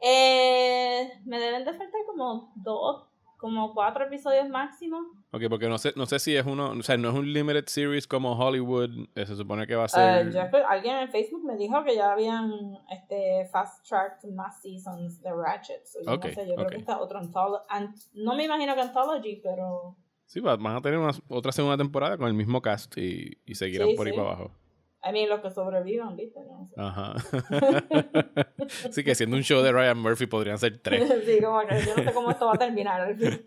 [0.02, 3.06] eh, me deben de faltar como dos,
[3.38, 4.98] como cuatro episodios máximo.
[5.32, 7.66] Ok, porque no sé, no sé si es uno, o sea, no es un limited
[7.68, 10.34] series como Hollywood, eh, se supone que va a Eh, ser...
[10.34, 12.52] yo espe- alguien en Facebook me dijo que ya habían
[12.92, 15.86] este fast tracked más seasons de Ratchet.
[15.86, 16.72] So, yo Ok, no sé, yo creo ok.
[16.72, 20.82] que está otro antholo- an- no me imagino que anthology, pero Sí, va- van a
[20.82, 24.14] tener una- otra segunda temporada con el mismo cast y, y seguirán Sí, por ahí
[24.14, 24.18] sí.
[24.20, 24.52] para abajo.
[25.02, 26.42] I mean, los que sobrevivan, ¿viste?
[26.42, 26.76] No sé.
[26.78, 27.16] Ajá.
[28.92, 31.08] sí, que siendo un show de Ryan Murphy podrían ser tres.
[31.26, 33.46] sí, como que yo no sé cómo esto va a terminar al fin.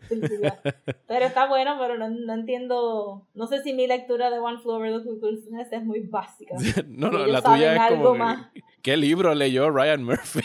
[1.07, 3.29] Pero está bueno, pero no, no entiendo.
[3.35, 6.55] No sé si mi lectura de One Flew Over the Cuckoo's Nest es muy básica.
[6.89, 8.13] No, no, la tuya es algo como...
[8.15, 8.51] que, más.
[8.83, 10.43] ¿Qué libro leyó Ryan Murphy?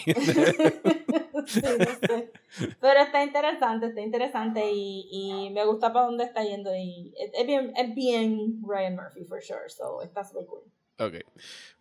[1.46, 2.32] Sí, no sé.
[2.80, 7.32] Pero está interesante, está interesante y, y me gusta para dónde está yendo y es,
[7.34, 10.64] es bien, es bien Ryan Murphy for sure, so está super cool.
[11.00, 11.16] Ok.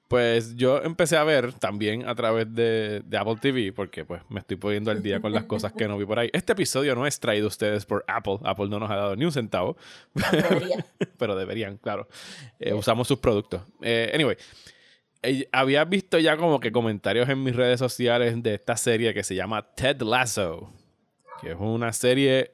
[0.09, 4.39] Pues yo empecé a ver también a través de, de Apple TV, porque pues me
[4.39, 6.31] estoy poniendo al día con las cosas que no vi por ahí.
[6.33, 8.39] Este episodio no es traído a ustedes por Apple.
[8.45, 9.77] Apple no nos ha dado ni un centavo.
[10.15, 10.87] Debería.
[11.19, 12.07] pero deberían, claro.
[12.61, 13.63] Eh, usamos sus productos.
[13.83, 14.37] Eh, anyway,
[15.25, 19.25] eh, había visto ya como que comentarios en mis redes sociales de esta serie que
[19.25, 20.73] se llama Ted Lasso,
[21.41, 22.53] que es una serie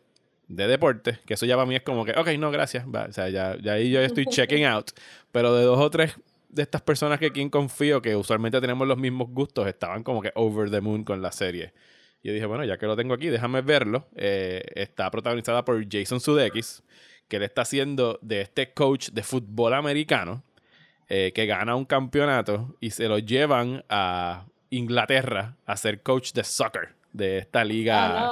[0.49, 3.13] de deporte, que eso ya para mí es como que, ok, no, gracias, va, o
[3.13, 4.91] sea, ya, ya ahí yo estoy checking out,
[5.31, 6.15] pero de dos o tres
[6.53, 10.31] de estas personas que quien confío, que usualmente tenemos los mismos gustos, estaban como que
[10.35, 11.73] over the moon con la serie.
[12.23, 14.07] Y yo dije, bueno, ya que lo tengo aquí, déjame verlo.
[14.15, 16.83] Eh, está protagonizada por Jason Sudeikis,
[17.27, 20.45] que él está haciendo de este coach de fútbol americano,
[21.09, 26.45] eh, que gana un campeonato y se lo llevan a Inglaterra a ser coach de
[26.45, 28.29] soccer de esta liga.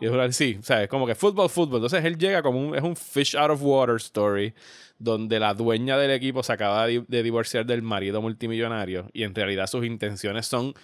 [0.00, 1.76] Y es una- sí, o sea, es como que fútbol, fútbol.
[1.76, 4.54] Entonces él llega como un, es un fish out of water story,
[4.98, 9.34] donde la dueña del equipo se acaba de, de divorciar del marido multimillonario y en
[9.34, 10.74] realidad sus intenciones son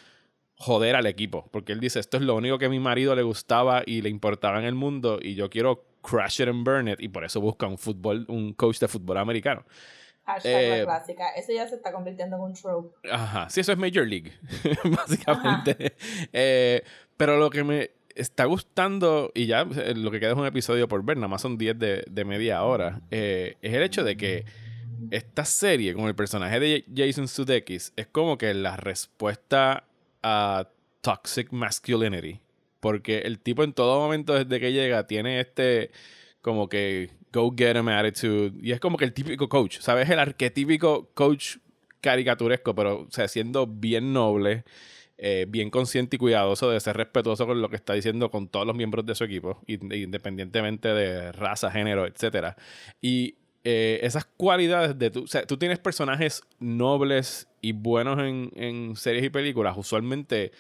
[0.57, 3.22] joder al equipo, porque él dice, esto es lo único que a mi marido le
[3.22, 7.00] gustaba y le importaba en el mundo y yo quiero crash it and burn it
[7.00, 9.64] y por eso busca un fútbol, un coach de fútbol americano.
[9.66, 9.72] no.
[10.26, 11.28] Hashtag Eh, la clásica.
[11.37, 12.96] Eso ya se está convirtiendo en un trope.
[13.11, 14.33] Ajá, sí, eso es Major League,
[14.85, 15.96] básicamente.
[16.33, 16.83] Eh,
[17.16, 21.05] pero lo que me está gustando, y ya lo que queda es un episodio por
[21.05, 24.44] ver, nada más son 10 de, de media hora, eh, es el hecho de que
[25.11, 29.85] esta serie, con el personaje de Jason Sudeikis, es como que la respuesta
[30.22, 30.68] a
[31.00, 32.40] toxic masculinity.
[32.81, 35.90] Porque el tipo en todo momento desde que llega tiene este
[36.42, 38.53] como que go get him attitude.
[38.62, 40.11] Y es como que el típico coach, ¿sabes?
[40.11, 41.57] El arquetípico coach
[42.00, 44.64] caricaturesco, pero o sea, siendo bien noble,
[45.18, 48.66] eh, bien consciente y cuidadoso de ser respetuoso con lo que está diciendo con todos
[48.66, 52.57] los miembros de su equipo, in- independientemente de raza, género, etcétera.
[53.00, 58.50] Y eh, esas cualidades de tú, o sea, tú tienes personajes nobles y buenos en,
[58.57, 60.53] en series y películas, usualmente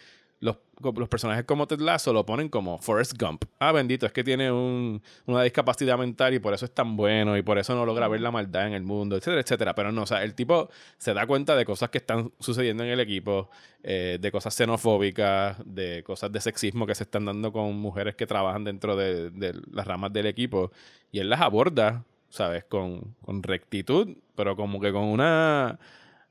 [0.44, 0.58] los,
[0.96, 3.44] los personajes como Ted Lasso lo ponen como Forrest Gump.
[3.58, 7.36] Ah, bendito, es que tiene un- una discapacidad mental y por eso es tan bueno
[7.38, 9.74] y por eso no logra ver la maldad en el mundo, etcétera, etcétera.
[9.74, 12.90] Pero no, o sea, el tipo se da cuenta de cosas que están sucediendo en
[12.90, 13.48] el equipo,
[13.82, 18.26] eh, de cosas xenofóbicas, de cosas de sexismo que se están dando con mujeres que
[18.26, 20.70] trabajan dentro de, de las ramas del equipo
[21.10, 22.64] y él las aborda, ¿sabes?
[22.64, 25.78] Con, con rectitud, pero como que con una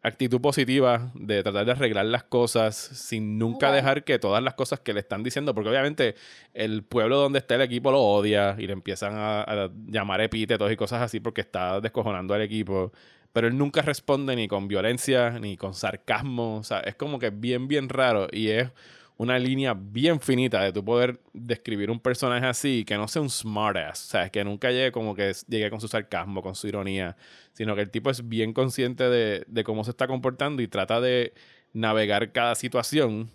[0.04, 4.82] actitud positiva de tratar de arreglar las cosas sin nunca dejar que todas las cosas
[4.82, 6.16] que le están diciendo, porque obviamente
[6.54, 10.70] el pueblo donde está el equipo lo odia y le empiezan a, a llamar epítetos
[10.72, 12.92] y cosas así porque está descojonando al equipo,
[13.32, 17.30] pero él nunca responde ni con violencia ni con sarcasmo, o sea, es como que
[17.30, 18.70] bien, bien raro y es
[19.17, 23.30] una línea bien finita de tu poder describir un personaje así que no sea un
[23.30, 27.15] smartass, o sea, que nunca llegue como que llegue con su sarcasmo, con su ironía,
[27.54, 30.99] sino que el tipo es bien consciente de, de cómo se está comportando y trata
[30.99, 31.34] de
[31.73, 33.30] navegar cada situación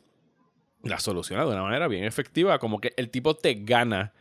[0.83, 4.13] la soluciona de una manera bien efectiva, como que el tipo te gana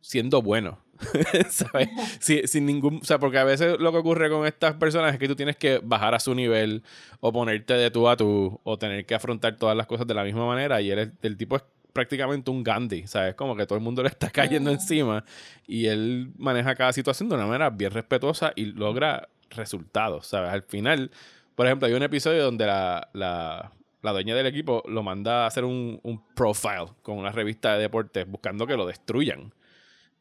[0.00, 0.78] siendo bueno.
[1.50, 1.88] ¿Sabes?
[2.20, 2.96] Sí, sin ningún.
[3.02, 5.56] O sea, porque a veces lo que ocurre con estas personas es que tú tienes
[5.56, 6.82] que bajar a su nivel
[7.20, 10.24] o ponerte de tú a tú o tener que afrontar todas las cosas de la
[10.24, 10.80] misma manera.
[10.80, 13.34] Y él es- el tipo es prácticamente un Gandhi, ¿sabes?
[13.34, 15.24] Como que todo el mundo le está cayendo encima
[15.66, 20.50] y él maneja cada situación de una manera bien respetuosa y logra resultados, ¿sabes?
[20.50, 21.10] Al final,
[21.54, 25.46] por ejemplo, hay un episodio donde la, la la dueña del equipo lo manda a
[25.46, 29.54] hacer un, un profile con una revista de deportes buscando que lo destruyan.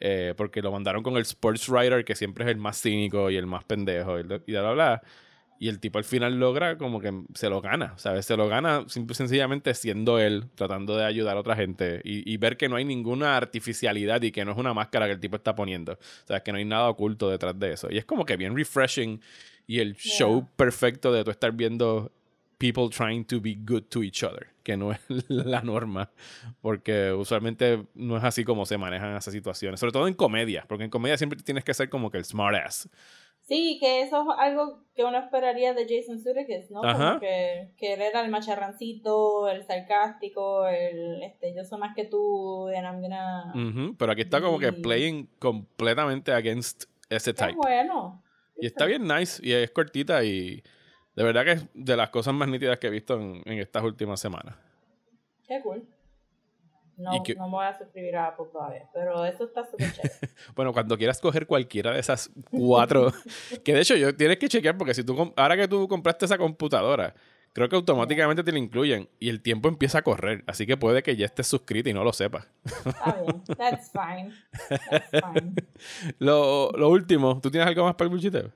[0.01, 3.37] Eh, porque lo mandaron con el sports writer, que siempre es el más cínico y
[3.37, 5.01] el más pendejo, y bla, bla, bla.
[5.59, 8.25] Y el tipo al final logra como que se lo gana, ¿sabes?
[8.25, 12.37] Se lo gana simple, sencillamente siendo él, tratando de ayudar a otra gente y, y,
[12.37, 15.35] ver que no hay ninguna artificialidad y que no es una máscara que el tipo
[15.35, 15.93] está poniendo.
[15.93, 17.89] O sea, que no hay nada oculto detrás de eso.
[17.91, 19.21] Y es como que bien refreshing
[19.67, 20.17] y el Yeah.
[20.17, 22.11] show perfecto de tú estar viendo
[22.57, 26.11] people trying to be good to each other, que no es la norma,
[26.61, 30.83] porque usualmente no es así como se manejan esas situaciones, sobre todo en comedia, porque
[30.83, 32.89] en comedia siempre tienes que ser como que el smart ass.
[33.41, 36.83] Sí, que eso es algo que uno esperaría de Jason Sudeikis, ¿no?
[36.85, 37.09] Ajá.
[37.09, 42.05] Como que, que él era el macharrancito, el sarcástico, el este, yo soy más que
[42.05, 43.51] tú, and I'm gonna...
[43.53, 47.55] Ujú, Pero aquí está como que playing completamente against ese Qué type.
[47.55, 48.23] bueno.
[48.57, 50.63] Y está bien nice y es cortita y
[51.15, 53.83] de verdad que es de las cosas más nítidas que he visto en, en estas
[53.83, 54.55] últimas semanas.
[55.47, 55.83] Qué cool.
[56.97, 60.13] No, que- no me voy a suscribir a Apple todavía, pero eso está súper chévere.
[60.55, 63.11] Bueno, cuando quieras coger cualquiera de esas cuatro,
[63.63, 66.37] que de hecho yo tienes que chequear porque si tú ahora que tú compraste esa
[66.37, 67.15] computadora,
[67.53, 71.01] creo que automáticamente te la incluyen y el tiempo empieza a correr, así que puede
[71.01, 72.47] que ya estés suscrito y no lo sepas.
[72.85, 73.43] Está bien.
[73.57, 74.33] That's fine.
[74.89, 75.53] That's fine.
[76.19, 78.51] Lo, lo último, ¿tú tienes algo más para el bullshiteo?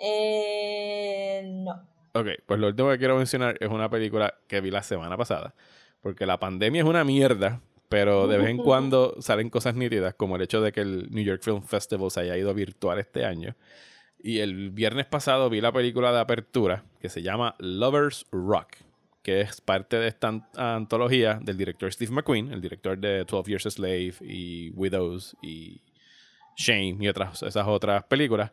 [0.00, 1.88] Eh, no.
[2.12, 5.54] Ok, pues lo último que quiero mencionar es una película que vi la semana pasada.
[6.00, 10.36] Porque la pandemia es una mierda, pero de vez en cuando salen cosas nítidas, como
[10.36, 13.54] el hecho de que el New York Film Festival se haya ido virtual este año.
[14.22, 18.76] Y el viernes pasado vi la película de apertura que se llama Lovers Rock,
[19.22, 23.48] que es parte de esta an- antología del director Steve McQueen, el director de 12
[23.50, 25.82] Years a Slave y Widows y
[26.56, 28.50] Shame y otras, esas otras películas.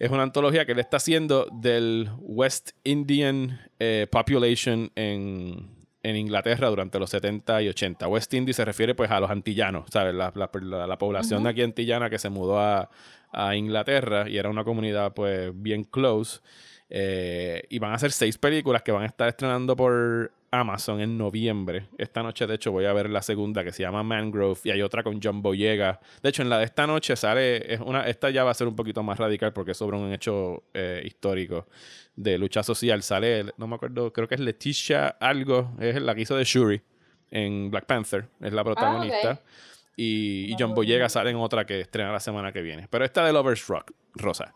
[0.00, 5.68] Es una antología que él está haciendo del West Indian eh, population en,
[6.02, 8.08] en Inglaterra durante los 70 y 80.
[8.08, 10.14] West Indies se refiere pues a los antillanos, ¿sabes?
[10.14, 12.90] La, la- la- la población de aquí antillana que se mudó a,
[13.30, 16.40] a Inglaterra y era una comunidad pues bien close.
[16.88, 21.16] Eh, y van a hacer seis películas que van a estar estrenando por Amazon en
[21.16, 21.88] noviembre.
[21.98, 24.82] Esta noche, de hecho, voy a ver la segunda que se llama Mangrove y hay
[24.82, 26.00] otra con John Boyega.
[26.22, 28.66] De hecho, en la de esta noche sale, es una, esta ya va a ser
[28.66, 31.66] un poquito más radical porque es sobre un hecho eh, histórico
[32.16, 33.02] de lucha social.
[33.02, 36.80] Sale, no me acuerdo, creo que es Leticia algo, es la que hizo de Shuri
[37.30, 39.32] en Black Panther, es la protagonista.
[39.32, 39.40] ok.
[39.96, 42.88] Y, y No John Boyega sale en otra que estrena la semana que viene.
[42.88, 44.54] Pero esta de Lovers Rock, Rosa.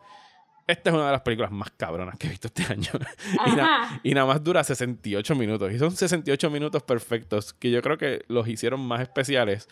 [0.66, 2.90] Esta es una de las películas más cabronas que he visto este año.
[3.46, 5.72] y, na- y nada más dura 68 minutos.
[5.72, 9.68] Y son 68 minutos perfectos que yo creo que los hicieron más especiales.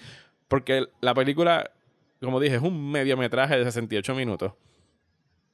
[0.49, 1.71] Porque la película,
[2.21, 4.53] como dije, es un mediometraje de 68 minutos.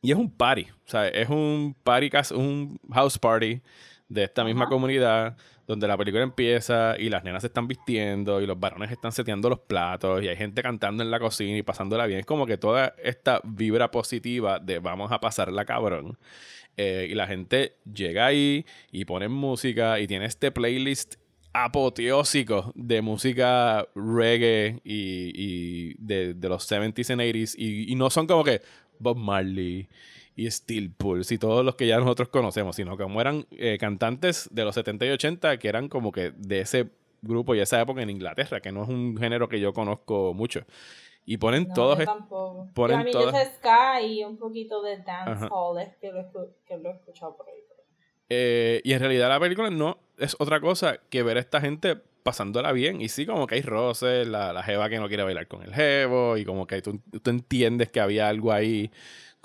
[0.03, 0.63] Y es un party.
[0.71, 3.61] O sea, es un party, un house party
[4.09, 4.71] de esta misma Ajá.
[4.71, 5.37] comunidad
[5.69, 9.51] donde la película empieza y las nenas se están vistiendo y los varones están seteando
[9.51, 12.21] los platos y hay gente cantando en la cocina y pasándola bien.
[12.21, 16.19] Es como que toda esta vibra positiva de vamos a pasarla cabrón.
[16.79, 21.17] Eh, y la gente llega ahí y pone música y tiene este playlist
[21.53, 28.09] apoteósico de música reggae y, y de, de los 70s and 80s y, y no
[28.09, 28.63] son como que
[28.99, 29.89] Bob Marley
[30.39, 34.49] y Steel Pulse y todos los que ya nosotros conocemos, sino como eran eh, cantantes
[34.53, 36.91] de los 70 y 80 que eran como que de ese
[37.23, 40.61] grupo y esa época en Inglaterra, que no es un género que yo conozco mucho.
[41.27, 42.69] Y ponen No, todos yo tampoco.
[42.73, 46.13] ponen yo, a mí todas- yo sé ska y un poquito de dancehall, es que
[46.13, 46.25] lo,
[46.67, 47.55] que lo he escuchado por ahí.
[48.31, 51.97] Eh, y en realidad la película no es otra cosa que ver a esta gente
[52.23, 53.01] pasándola bien.
[53.01, 55.73] Y sí, como que hay roces, la, la jeva que no quiere bailar con el
[55.75, 58.91] jevo, y como que tú, tú entiendes que había algo ahí,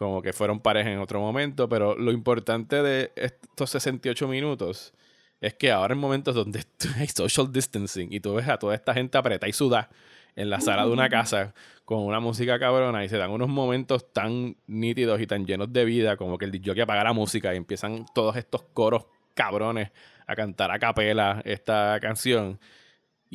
[0.04, 1.70] como que fueron pareja en otro momento.
[1.70, 4.94] Pero lo importante de estos 68 minutos
[5.40, 6.64] es que ahora en momentos donde
[6.98, 9.90] hay social distancing y tú ves a toda esta gente apretada y sudar
[10.36, 11.54] en la sala de una casa
[11.86, 15.86] con una música cabrona y se dan unos momentos tan nítidos y tan llenos de
[15.86, 19.92] vida como que el DJ apaga la música y empiezan todos estos coros cabrones
[20.26, 22.60] a cantar a capela esta canción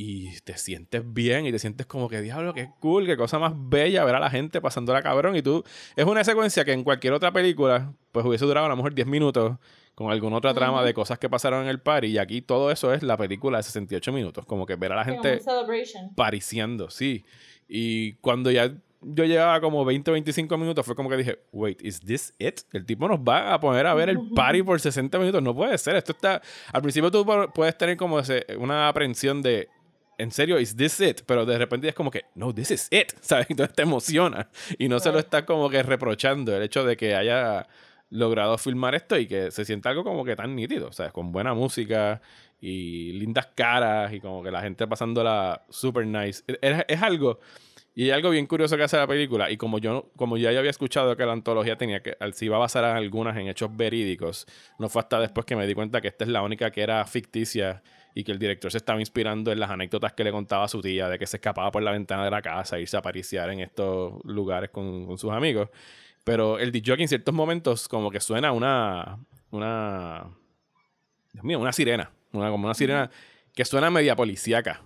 [0.00, 3.52] y te sientes bien y te sientes como que diablo, qué cool, qué cosa más
[3.56, 5.64] bella ver a la gente pasándola cabrón y tú
[5.96, 9.08] es una secuencia que en cualquier otra película pues hubiese durado a lo mejor 10
[9.08, 9.56] minutos
[9.96, 12.94] con alguna otra trama de cosas que pasaron en el party y aquí todo eso
[12.94, 15.32] es la película de 68 minutos, como que ver a la gente
[16.14, 17.24] pariciando, sí.
[17.66, 22.00] Y cuando ya yo llevaba como 20, 25 minutos, fue como que dije, wait, ¿is
[22.00, 22.60] this it?
[22.72, 25.40] El tipo nos va a poner a ver el party por 60 minutos.
[25.42, 25.94] No puede ser.
[25.96, 26.42] Esto está.
[26.72, 29.68] Al principio tú pu- puedes tener como ese- una aprensión de.
[30.18, 30.58] ¿En serio?
[30.58, 31.22] ¿Is this it?
[31.26, 33.12] Pero de repente es como que, no, this is it.
[33.20, 33.46] ¿Sabes?
[33.48, 34.50] Entonces te emociona.
[34.78, 37.66] Y no se lo está como que reprochando el hecho de que haya
[38.10, 41.30] logrado filmar esto y que se siente algo como que tan nítido, o sea, con
[41.30, 42.22] buena música
[42.60, 46.42] y lindas caras y como que la gente pasándola super nice.
[46.46, 47.38] Es, es algo
[47.98, 50.70] y hay algo bien curioso que hace la película, y como yo, como ya había
[50.70, 54.46] escuchado que la antología tenía que, si iba a basar en algunas en hechos verídicos,
[54.78, 57.04] no fue hasta después que me di cuenta que esta es la única que era
[57.06, 57.82] ficticia
[58.18, 60.80] y que el director se estaba inspirando en las anécdotas que le contaba a su
[60.80, 63.48] tía de que se escapaba por la ventana de la casa y irse a apariciar
[63.50, 65.68] en estos lugares con, sus amigos.
[66.24, 69.20] Pero el DJ en ciertos momentos como que suena una,
[69.52, 70.26] una,
[71.32, 73.08] Dios mío, una sirena, una, como una sirena
[73.54, 74.82] que suena media policíaca.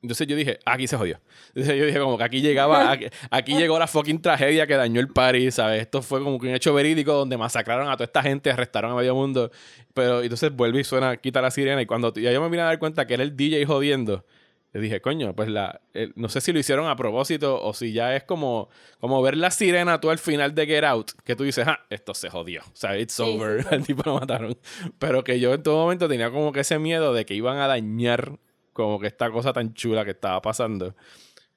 [0.00, 1.20] Entonces yo dije, aquí se jodió.
[1.48, 2.92] Entonces yo dije, como que aquí llegaba,
[3.30, 5.82] aquí, llegó la fucking tragedia que dañó el París, ¿sabes?
[5.82, 8.94] Esto fue como que un hecho verídico donde masacraron a toda esta gente, arrestaron a
[8.94, 9.50] medio mundo.
[9.94, 11.82] Pero entonces vuelve y suena, quita la sirena.
[11.82, 14.24] Y cuando ya yo me vine a dar cuenta que era el DJ jodiendo,
[14.72, 15.80] yo dije, coño, pues la,
[16.14, 18.68] no sé si lo hicieron a propósito o si ya es como,
[19.00, 22.12] como ver la sirena tú al final de Get Out, que tú dices, ah, esto
[22.12, 22.60] se jodió.
[22.60, 24.56] O sea, it's over, el tipo lo mataron.
[24.98, 27.66] Pero que yo en todo momento tenía como que ese miedo de que iban a
[27.66, 28.38] dañar
[28.78, 30.94] como que esta cosa tan chula que estaba pasando.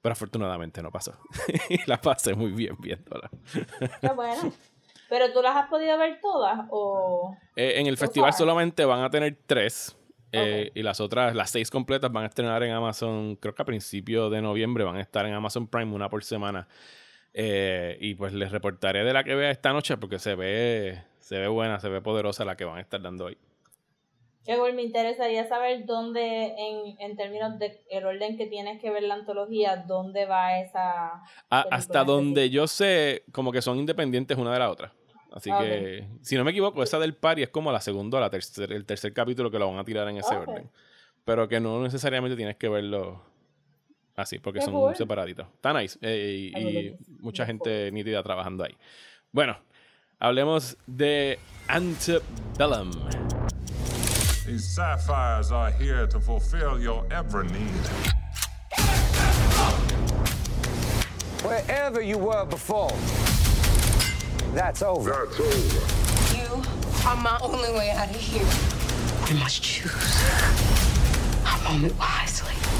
[0.00, 1.16] Pero afortunadamente no pasó.
[1.68, 3.30] y la pasé muy bien viéndola.
[4.00, 4.52] Qué bueno.
[5.08, 6.66] ¿Pero tú las has podido ver todas?
[6.70, 7.36] O...
[7.54, 9.96] Eh, en el festival solamente van a tener tres.
[10.32, 13.66] Eh, y las otras, las seis completas, van a estrenar en Amazon, creo que a
[13.66, 16.66] principios de noviembre van a estar en Amazon Prime una por semana.
[17.34, 21.38] Eh, y pues les reportaré de la que vea esta noche porque se ve, se
[21.38, 23.38] ve buena, se ve poderosa la que van a estar dando hoy.
[24.44, 29.04] Que me interesaría saber dónde, en, en términos de el orden que tienes que ver
[29.04, 31.22] la antología, dónde va esa.
[31.48, 34.92] hasta donde yo sé, como que son independientes una de la otra.
[35.32, 38.28] Así que, si no me equivoco, esa del pari es como la segunda o la
[38.28, 40.70] tercer, el tercer capítulo que lo van a tirar en ese orden.
[41.24, 43.22] Pero que no necesariamente tienes que verlo
[44.16, 45.46] así, porque son separaditos.
[45.54, 45.98] Está nice.
[46.02, 46.52] Eh,
[46.98, 48.76] y, mucha gente nítida trabajando ahí.
[49.30, 49.56] Bueno,
[50.18, 51.38] hablemos de
[51.68, 52.90] Antebellum.
[54.52, 57.86] These sapphires are here to fulfill your every need.
[61.42, 62.92] Wherever you were before,
[64.52, 65.08] that's over.
[65.08, 66.36] That's over.
[66.36, 66.62] You
[67.06, 68.44] are my only way out of here.
[69.26, 70.22] We must choose
[71.46, 72.71] our moment wisely.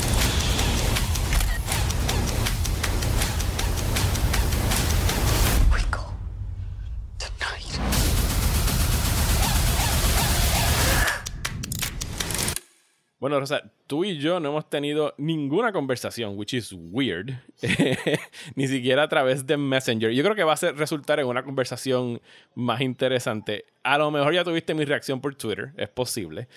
[13.23, 17.31] Bueno, Rosa, tú y yo no hemos tenido ninguna conversación, which is weird,
[18.57, 20.11] ni siquiera a través de Messenger.
[20.11, 22.21] Yo creo que va a ser, resultar en una conversación
[22.57, 23.65] más interesante.
[23.85, 26.49] A lo mejor ya tuviste mi reacción por Twitter, es posible.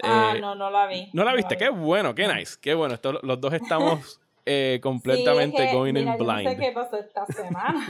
[0.00, 1.10] Ah, eh, no, no la vi.
[1.12, 1.56] ¿No la viste?
[1.56, 2.94] qué bueno, qué nice, qué bueno.
[2.94, 6.44] Esto, los dos estamos eh, completamente going in blind.
[6.44, 7.84] no sé qué pasó esta semana.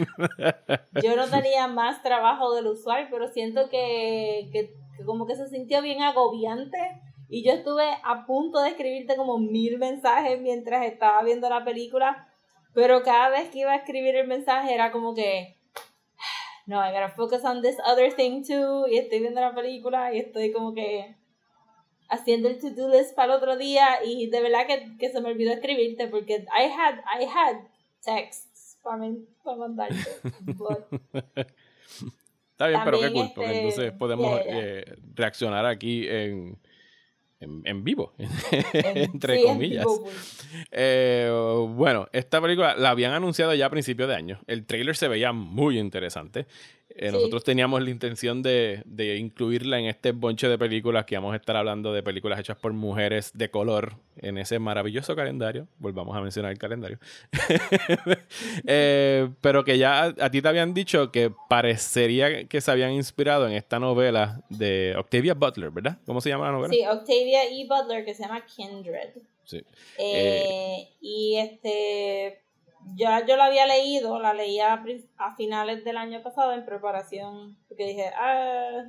[1.02, 4.74] yo no tenía más trabajo del usual, pero siento que, que
[5.04, 6.78] como que se sintió bien agobiante
[7.32, 12.28] y yo estuve a punto de escribirte como mil mensajes mientras estaba viendo la película,
[12.74, 15.56] pero cada vez que iba a escribir el mensaje era como que,
[16.66, 20.18] no, I gotta focus on this other thing too, y estoy viendo la película y
[20.18, 21.16] estoy como que
[22.10, 25.30] haciendo el to-do list para el otro día y de verdad que, que, se me
[25.30, 27.62] olvidó escribirte porque I had, I had
[28.02, 29.10] texts para,
[29.42, 29.96] para mandarte.
[32.50, 36.58] Está bien, pero qué cool, porque entonces este, podemos eh, reaccionar aquí en
[37.42, 38.14] en, vivo,
[38.72, 39.84] entre comillas.
[39.84, 40.48] Pues.
[40.70, 41.30] Eh,
[41.70, 44.40] bueno, esta película la habían anunciado ya a principios de año.
[44.46, 46.46] El trailer se veía muy interesante.
[46.96, 51.32] Eh, nosotros teníamos la intención de, de, incluirla en este bonche de películas que vamos
[51.32, 55.68] a estar hablando de películas hechas por mujeres de color en ese maravilloso calendario.
[55.78, 56.98] Volvamos a mencionar el calendario.
[58.66, 63.46] Eh, pero que ya a, ti te habían dicho que parecería que se habían inspirado
[63.46, 65.98] en esta novela de Octavia Butler, ¿verdad?
[66.06, 66.72] ¿Cómo se llama la novela?
[66.72, 67.66] Sí, Octavia E.
[67.66, 69.10] Butler, que se llama Kindred.
[69.44, 69.62] Sí.
[69.98, 72.42] Eh, y este
[72.94, 74.82] ya yo la había leído, la leía
[75.16, 78.84] a, finales del año pasado en preparación, porque dije, ah,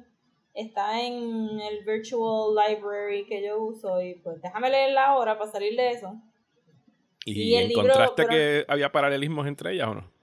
[0.54, 5.76] está en el virtual library que yo uso y pues déjame leerla ahora para salir
[5.76, 6.22] de eso.
[7.26, 10.14] ¿Y, encontraste que había paralelismos entre ellas o no?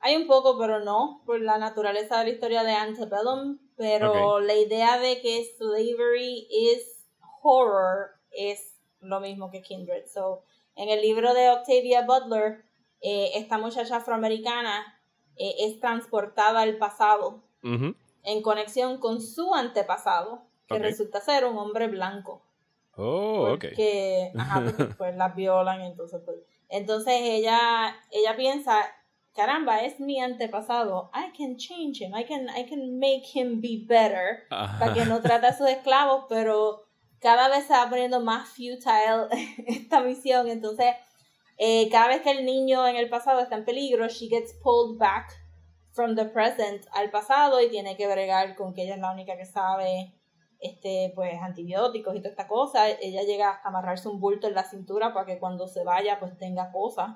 [0.00, 4.54] Hay un poco, pero no, por la naturaleza de la historia de Antebellum, pero la
[4.54, 7.06] idea de que slavery is
[7.42, 10.04] horror es lo mismo que Kindred.
[10.06, 10.44] So,
[10.76, 12.63] en el libro de Octavia Butler,
[13.06, 14.98] eh, esta muchacha afroamericana
[15.36, 21.88] eh, es transportada al pasado en conexión con su antepasado, que resulta ser un hombre
[21.88, 22.42] blanco.
[22.96, 23.66] Oh, ok.
[23.76, 24.32] Que,
[24.76, 26.38] pues, pues, las violan, entonces, pues.
[26.70, 28.80] Entonces ella, ella piensa
[29.34, 33.84] caramba, es mi antepasado, I can change him, I can, I can make him be
[33.86, 34.78] better, Ajá.
[34.78, 36.84] para que no trate a sus esclavos, pero
[37.18, 39.28] cada vez se va poniendo más futile
[39.66, 40.94] esta misión, entonces
[41.56, 44.98] eh, cada vez que el niño en el pasado está en peligro, she gets pulled
[44.98, 45.32] back
[45.92, 49.36] from the present al pasado y tiene que bregar con que ella es la única
[49.36, 50.12] que sabe
[50.58, 52.88] este pues antibióticos y toda esta cosa.
[52.90, 56.36] Ella llega hasta amarrarse un bulto en la cintura para que cuando se vaya pues
[56.38, 57.10] tenga cosas.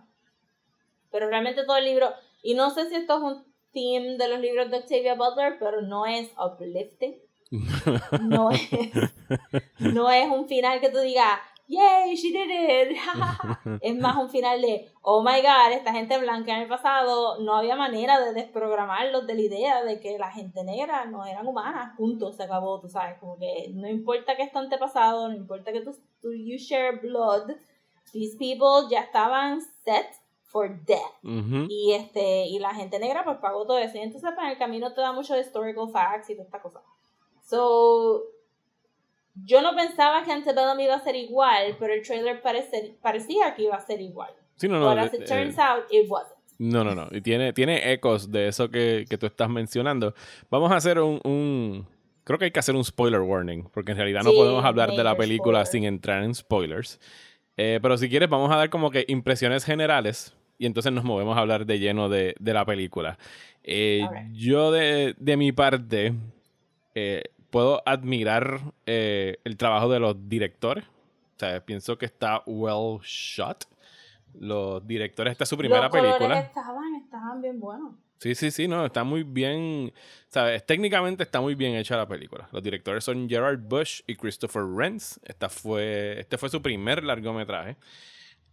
[1.10, 2.10] Pero realmente todo el libro,
[2.42, 5.82] y no sé si esto es un theme de los libros de Octavia Butler, pero
[5.82, 7.16] no es uplifting.
[8.22, 8.68] No es,
[9.78, 12.98] no es un final que tú digas, yay, she did it.
[13.82, 17.56] es más un final de, oh my god, esta gente blanca en el pasado no
[17.56, 21.94] había manera de desprogramarlos de la idea de que la gente negra no eran humanas.
[21.96, 23.18] Punto, se acabó, tú sabes.
[23.18, 27.52] Como que no importa que esto antepasado, no importa que tú, tú you share blood,
[28.12, 30.06] these people ya estaban set
[30.44, 31.22] for death.
[31.22, 31.66] Ujú.
[31.68, 33.98] Y este, y la gente negra pues pagó todo eso.
[33.98, 36.80] Y entonces pues, en el camino te da muchos historical facts y toda esta cosa.
[37.44, 38.24] So,
[39.44, 43.62] yo no pensaba que Antebellum iba a ser igual, pero el trailer parece, parecía que
[43.64, 44.30] iba a ser igual.
[44.56, 44.88] Sí, no, no.
[44.90, 46.34] But as eh, it turns out, it wasn't.
[46.58, 47.06] No, no, no.
[47.12, 50.14] Y tiene, tiene ecos de eso que, que tú estás mencionando.
[50.50, 51.86] Vamos a hacer un, un-
[52.24, 54.90] Creo que hay que hacer un spoiler warning, porque en realidad no Sí, podemos hablar
[54.90, 55.66] de la película spoiler.
[55.66, 57.00] sin entrar en spoilers.
[57.56, 61.36] Eh, pero si quieres, vamos a dar como que impresiones generales y entonces nos movemos
[61.38, 63.18] a hablar de lleno de, de la película.
[63.62, 64.02] Eh.
[64.32, 66.12] Yo, de, de mi parte,
[66.94, 70.84] eh, puedo admirar eh, el trabajo de los directores.
[70.84, 73.64] O sea, pienso que está well shot.
[74.34, 76.38] Los directores, esta es su primera Los película.
[76.40, 77.94] estaban, estaban bien buenos.
[78.18, 79.92] Sí, sí, sí, no, está muy bien,
[80.28, 80.66] ¿sabes?
[80.66, 82.48] Técnicamente está muy bien hecha la película.
[82.50, 85.20] Los directores son Gerard Bush y Christopher Renz.
[85.24, 87.76] Esta fue, este fue su primer largometraje.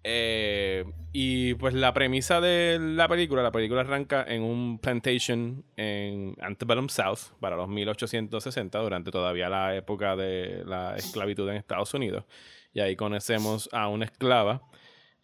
[0.07, 6.35] Eh, y pues la premisa de la película, la película arranca en un plantation en
[6.41, 12.23] Antebellum South para los 1860, durante todavía la época de la esclavitud en Estados Unidos.
[12.71, 14.61] Y ahí conocemos a una esclava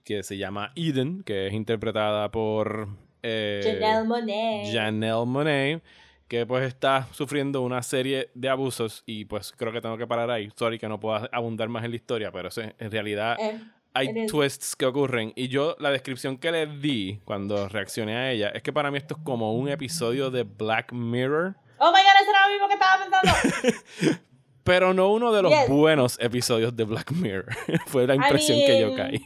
[0.03, 2.87] que se llama Eden, que es interpretada por...
[3.21, 4.73] eh, Janelle Monet.
[4.73, 5.83] Janelle Monet,
[6.27, 10.31] que pues está sufriendo una serie de abusos y pues creo que tengo que parar
[10.31, 10.49] ahí.
[10.55, 13.59] Sorry que no puedo abundar más en la historia, pero en realidad Eh,
[13.93, 15.33] hay twists que ocurren.
[15.35, 18.97] Y yo la descripción que le di cuando reaccioné a ella es que para mí
[18.97, 22.67] esto es como un episodio de Black Mirror, oh my god, eso era lo mismo
[22.67, 24.21] que estaba pensando.
[24.63, 25.69] pero no uno de los Yes.
[25.69, 27.53] buenos episodios de Black Mirror.
[27.87, 29.19] Fue la impresión que yo caí.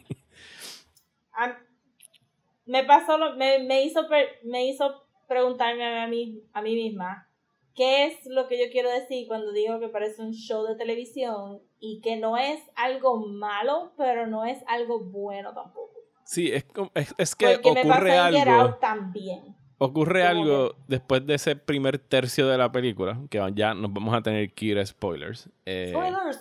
[2.66, 4.07] Me pasó lo, me, me hizo
[4.43, 7.30] me hizo preguntarme a mí a mí misma
[7.76, 11.61] qué es lo que yo quiero decir cuando digo que parece un show de televisión
[11.86, 15.92] y que no es algo malo pero no es algo bueno tampoco
[16.28, 16.66] Sí, es,
[16.96, 18.62] es, es que porque me pasó ocurre Get algo.
[18.62, 23.74] Out también Ocurre Como algo después de ese primer tercio de la película, que ya
[23.74, 25.50] nos vamos a tener que ir a spoilers.
[25.66, 26.40] Eh, spoilers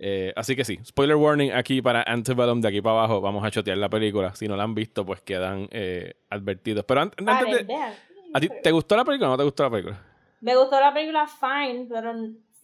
[0.00, 3.50] eh, así que sí, spoiler warning aquí para Antebellum, de aquí para abajo vamos a
[3.50, 4.34] chotear la película.
[4.34, 6.84] Si no la han visto, pues quedan eh, advertidos.
[6.84, 7.62] Pero an- antes Vale, de...
[7.62, 7.92] vean.
[8.34, 10.02] ¿A ti te gustó la película o no te gustó la película?
[10.40, 12.12] me gustó la película fine pero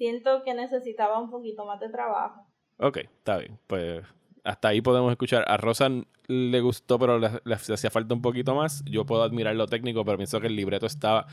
[0.05, 2.47] siento que necesitaba un poquito más de trabajo
[2.77, 3.59] Ok, está bien.
[3.67, 4.05] Pues
[4.43, 5.45] hasta ahí podemos escuchar.
[5.47, 5.89] A Rosa
[6.27, 8.83] le gustó, pero le, le hacía falta un poquito más.
[8.85, 11.27] Yo puedo admirar lo técnico, pero pienso que el libreto estaba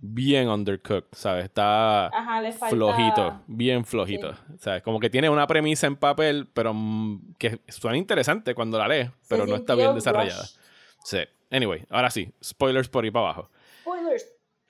[0.00, 1.44] bien undercooked, ¿sabes?
[1.44, 4.34] Está Ajá, le falta flojito, bien flojito.
[4.58, 4.82] ¿Sabes?
[4.82, 9.10] Como que tiene una premisa en papel, pero mm, que suena interesante cuando la lees,
[9.22, 10.44] Se pero no está bien desarrollada.
[11.04, 11.18] Sí.
[11.50, 13.50] Anyway, ahora sí, spoilers por ahí para abajo.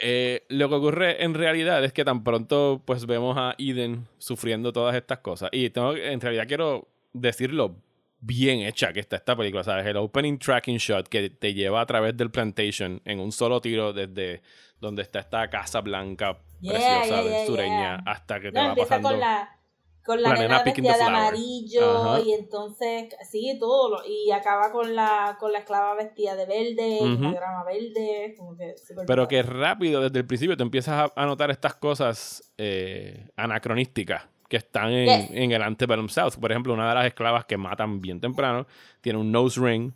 [0.02, 4.72] Eh, lo que ocurre en realidad es que tan pronto pues vemos a Eden sufriendo
[4.72, 5.50] todas estas cosas.
[5.52, 7.76] Y tengo, en realidad quiero decirlo
[8.20, 9.86] bien hecha que está esta película, ¿sabes?
[9.86, 13.92] El opening tracking shot que te lleva a través del plantation en un solo tiro
[13.92, 14.42] desde
[14.80, 19.08] donde está esta casa blanca Yeah, preciosa yeah, sureña hasta que te No, va pasando.
[19.10, 19.48] con la
[20.04, 22.20] con la, la nena, vestida de amarillo Ajá.
[22.20, 26.98] y entonces sí todo lo, y acaba con la con la esclava vestida de verde
[27.18, 31.26] la grama verde como que súper Pero que rápido, desde el principio, te empiezas a,
[31.26, 35.30] notar estas cosas eh, anacronísticas que están en, Yes.
[35.32, 36.34] en el Antebellum South.
[36.40, 38.66] Por ejemplo, una de las esclavas que matan bien temprano
[39.00, 39.92] tiene un nose ring.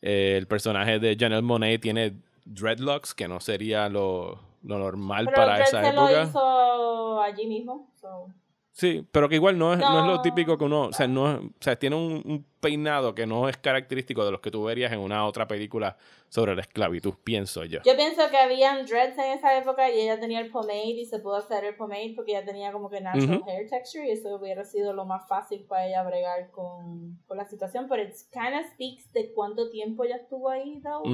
[0.00, 5.36] Eh, el personaje de Janelle Monet tiene dreadlocks, que no sería lo, lo normal pero
[5.36, 6.10] para esa se época.
[6.10, 8.26] lo hizo allí mismo so.
[8.74, 10.00] Sí, pero que igual no es, no.
[10.00, 10.86] es lo típico que uno.
[10.86, 14.30] O sea, no es- o sea tiene un, un peinado que no es característico de
[14.30, 15.98] los que tú verías en una otra película
[16.30, 17.80] sobre la esclavitud, pienso yo.
[17.84, 21.18] yo pienso que habían dreads en esa época y ella tenía el pomade y se
[21.18, 24.64] pudo hacer el pomade porque ella tenía como que natural hair texture y eso hubiera
[24.64, 28.72] sido lo más fácil para ella bregar con, con la situación pero it kind of
[28.72, 31.04] speaks de cuánto tiempo ella estuvo ahí though.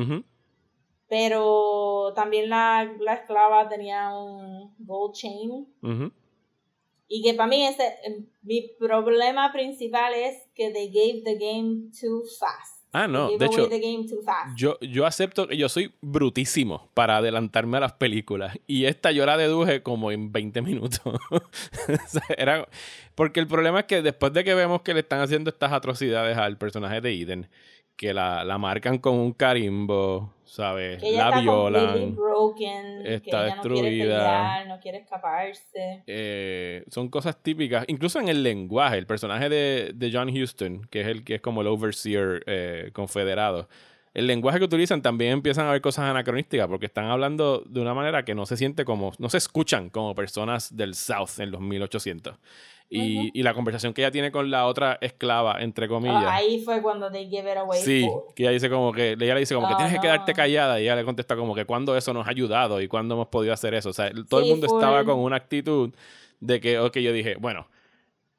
[1.08, 5.66] Pero también la, la esclava tenía un gold chain.
[5.82, 6.12] Ujú.
[7.08, 11.90] Y que para mí ese, eh, mi problema principal es que they gave the game
[11.98, 12.78] too fast.
[12.92, 13.68] Ah, no, de hecho,
[14.56, 18.58] yo, yo acepto que yo soy brutísimo para adelantarme a las películas.
[18.66, 21.02] Y esta yo la deduje como en 20 minutos.
[22.38, 22.66] Era,
[23.14, 26.38] porque el problema es que después de que vemos que le están haciendo estas atrocidades
[26.38, 27.50] al personaje de Eden,
[27.98, 31.00] que la, la marcan con un carimbo, ¿sabes?
[31.00, 32.14] que ella La está violan.
[32.14, 34.16] broken, que está ella no quiere destruida.
[34.18, 36.02] pelear, no quiere escaparse.
[36.06, 38.96] eh, son cosas típicas, incluso en el lenguaje.
[38.98, 42.90] El personaje de, de John Houston, que es el que es como el overseer eh,
[42.94, 43.68] confederado,
[44.14, 47.94] el lenguaje que utilizan también empiezan a ver cosas anacronísticas porque están hablando de una
[47.94, 51.60] manera que no se siente como, no se escuchan como personas del South en los
[51.60, 52.36] 1800.
[52.90, 53.28] Y, Ujú.
[53.34, 56.24] y la conversación que ella tiene con la otra esclava, entre comillas.
[56.26, 59.34] Ah, ahí fue cuando they give it away Sí, que ella dice como que, ella
[59.34, 61.66] le dice como que Oh, tienes que quedarte callada y ella le contesta como que
[61.66, 63.90] cuándo eso nos ha ayudado y cuándo hemos podido hacer eso.
[63.90, 65.06] O sea, todo el mundo estaba full.
[65.10, 65.90] con una actitud
[66.40, 67.68] de que, ok, yo dije, bueno,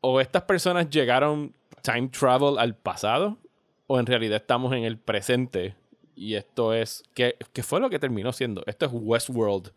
[0.02, 3.38] o estas personas llegaron time travel al pasado
[3.86, 5.76] o en realidad estamos en el presente
[6.16, 8.64] y esto es, ¿qué, qué fue lo que terminó siendo?
[8.66, 9.72] Esto es Westworld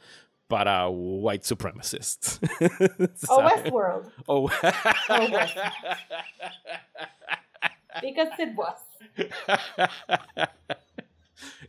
[0.53, 2.39] para white supremacists.
[3.31, 3.41] O.
[3.43, 4.13] Westworld.
[4.27, 5.73] O- O Westworld.
[8.03, 8.77] Because it was.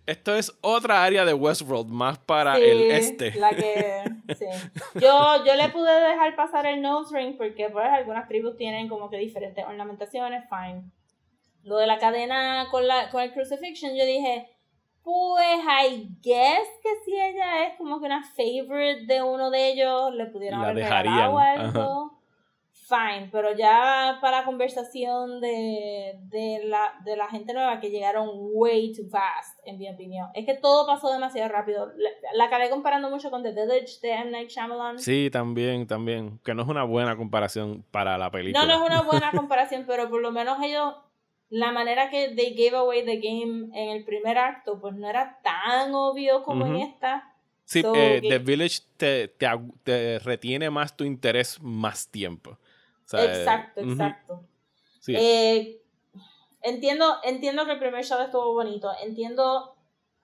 [0.06, 3.34] Esto es otra área de Westworld, más para Sí, el este.
[3.36, 4.04] La que,
[4.38, 4.46] sí.
[4.96, 9.10] yo, yo le pude dejar pasar el nose ring porque pues algunas tribus tienen como
[9.10, 10.84] que diferentes ornamentaciones, fine.
[11.64, 14.53] Lo de la cadena con, la, con el crucifixion, yo dije,
[15.04, 20.14] pues I guess que si ella es como que una favorite de uno de ellos,
[20.14, 22.20] le pudieron La haber regalado algo.
[22.86, 28.28] Fine, pero ya para la conversación de, de, la, de la gente nueva que llegaron
[28.34, 30.28] way too fast, en mi opinión.
[30.34, 31.94] Es que todo pasó demasiado rápido.
[31.96, 34.32] La, la acabé comparando mucho con The Village de M.
[34.32, 35.00] Night Shyamalan.
[35.00, 36.40] Sí, también, también.
[36.44, 38.66] Que no es una buena comparación para la película.
[38.66, 40.94] No, no es una buena comparación, pero por lo menos ellos,
[41.54, 45.40] la manera que they gave away the game en el primer acto, pues no era
[45.44, 47.32] tan obvio como en esta.
[47.64, 49.28] Sí, So, eh, The Village te,
[49.84, 52.52] te, retiene más tu interés más tiempo.
[52.52, 52.58] O
[53.06, 54.44] sea, exacto, exacto.
[55.00, 55.14] sí.
[55.16, 55.80] Eh,
[56.64, 58.92] entiendo, entiendo que el primer show estuvo bonito.
[59.04, 59.76] Entiendo,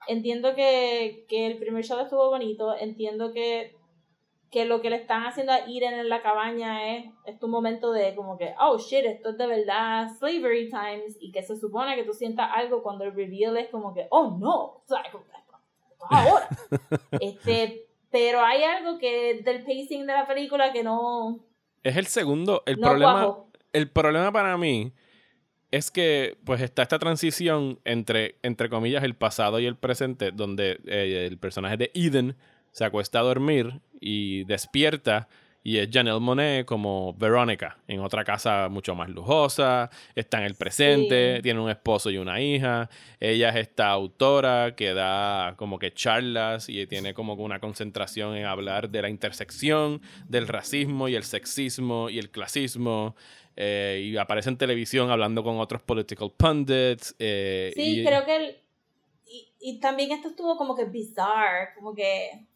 [0.08, 2.76] entiendo que, que el primer show estuvo bonito.
[2.76, 3.76] Entiendo que,
[4.50, 7.92] que lo que le están haciendo a Eden en la cabaña es, es tu momento
[7.92, 11.16] de como que, oh shit, esto es de verdad slavery times.
[11.20, 14.36] Y que se supone que tú sientas algo cuando el reveal es como que, oh
[14.38, 15.40] no, o sea, esto es
[16.08, 16.48] ahora.
[17.20, 21.44] este, pero hay algo que del pacing de la película que no,
[21.82, 22.62] Es el segundo.
[22.66, 23.12] El no problema.
[23.12, 23.50] cuajó.
[23.72, 24.92] El problema para mí
[25.70, 30.80] es que pues está esta transición entre, entre comillas, el pasado y el presente, donde
[30.86, 32.36] eh, el personaje de Eden
[32.72, 35.28] se acuesta a dormir y despierta
[35.62, 40.54] y es Janelle Monet como Veronica en otra casa mucho más lujosa, está en el
[40.54, 41.42] presente, Sí.
[41.42, 42.88] tiene un esposo y una hija,
[43.20, 48.46] ella es esta autora que da como que charlas y tiene como una concentración en
[48.46, 53.14] hablar de la intersección del racismo y el sexismo y el clasismo
[53.56, 57.14] eh, y aparece en televisión hablando con otros political pundits.
[57.18, 58.56] eh, Sí, y- creo que el,
[59.26, 62.46] y, y también esto estuvo como que bizarre, como que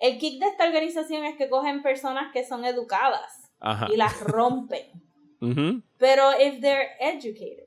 [0.00, 3.88] el kick de esta organización es que cogen personas que son educadas Ajá.
[3.92, 4.84] y las rompen.
[5.98, 7.66] Pero if they're educated,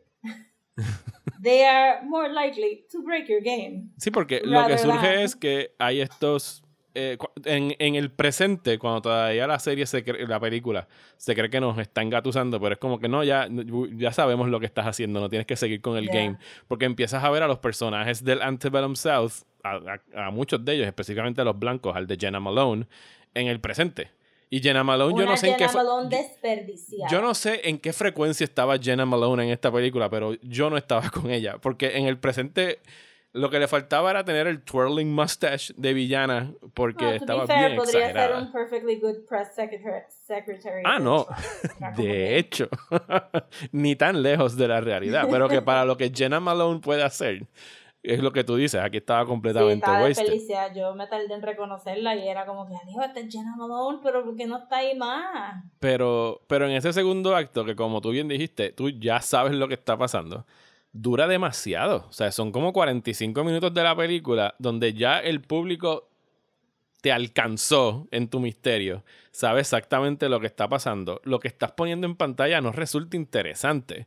[1.41, 3.89] they are more likely to break your game.
[3.97, 6.63] Sí, porque lo que surge than- es que hay estos...
[6.93, 11.49] eh, en, en el presente, cuando todavía la serie, se cree- la película, se cree
[11.49, 13.47] que nos está engatusando, pero es como que no, ya,
[13.93, 16.38] ya sabemos lo que estás haciendo, no tienes que seguir con el game.
[16.67, 19.80] Porque empiezas a ver a los personajes del Antebellum South, a,
[20.16, 22.88] a- a muchos de ellos, específicamente a los blancos, al de Jenna Malone,
[23.34, 24.12] en el presente.
[24.49, 25.68] Y Jenna Malone, yo Una no sé en qué...
[25.70, 27.09] Jenna Malone desperdiciada.
[27.09, 30.76] yo no sé en qué frecuencia estaba Jenna Malone en esta película, pero yo no
[30.78, 31.57] estaba con ella.
[31.59, 32.80] Porque en el presente
[33.34, 37.68] lo que le faltaba era tener el twirling mustache de villana, porque No, estaba fair,
[37.68, 38.36] bien podría exagerada.
[38.39, 40.03] ser un perfectly good press secretary.
[40.09, 41.26] secretary Ah, no.
[41.95, 42.68] De hecho,
[43.72, 45.28] ni tan lejos de la realidad.
[45.32, 47.47] Pero que para lo que Jenna Malone puede hacer,
[48.04, 48.82] es lo que tú dices.
[48.82, 50.24] Aquí estaba Sí, completamente estaba wasted.
[50.24, 50.74] desperdiciada.
[50.74, 54.24] Yo me tardé en reconocerla y era como que, adiós, esta es Jenna Malone, pero
[54.24, 55.64] ¿por qué no está ahí más?
[55.80, 59.68] Pero, pero en ese segundo acto, que como tú bien dijiste, tú ya sabes lo
[59.68, 60.45] que está pasando,
[60.91, 62.06] dura demasiado.
[62.10, 66.08] O sea, son como 45 minutos de la película donde ya el público
[67.02, 71.20] te alcanzó en tu misterio, sabe exactamente lo que está pasando.
[71.24, 74.06] Lo que estás poniendo en pantalla no resulta interesante.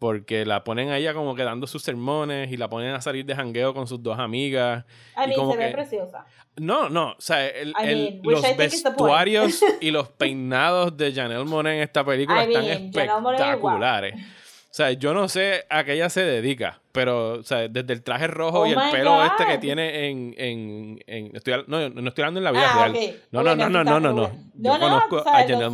[0.00, 3.24] Porque la ponen a ella como que dando sus sermones y la ponen a salir
[3.26, 4.84] de jangueo con sus dos amigas.
[5.16, 6.24] I y mean, como se ve preciosa.
[6.56, 11.12] No, no, o sea, el- I el- mean, which los vestuarios y los peinados de
[11.12, 14.14] Janelle Monáe en esta película I están mean, espectaculares.
[14.70, 18.04] O sea, yo no sé a qué ella se dedica, pero, o sea, desde el
[18.04, 19.60] traje rojo Oh y el pelo este que God.
[19.60, 20.32] tiene en...
[20.38, 22.90] en, en- estoy, no, no estoy hablando en la vida Ah, real.
[22.92, 23.14] ok.
[23.32, 24.30] No, no, no, no, no, no, no.
[24.54, 25.48] Yo conozco a ¿sabes?
[25.48, 25.66] Janelle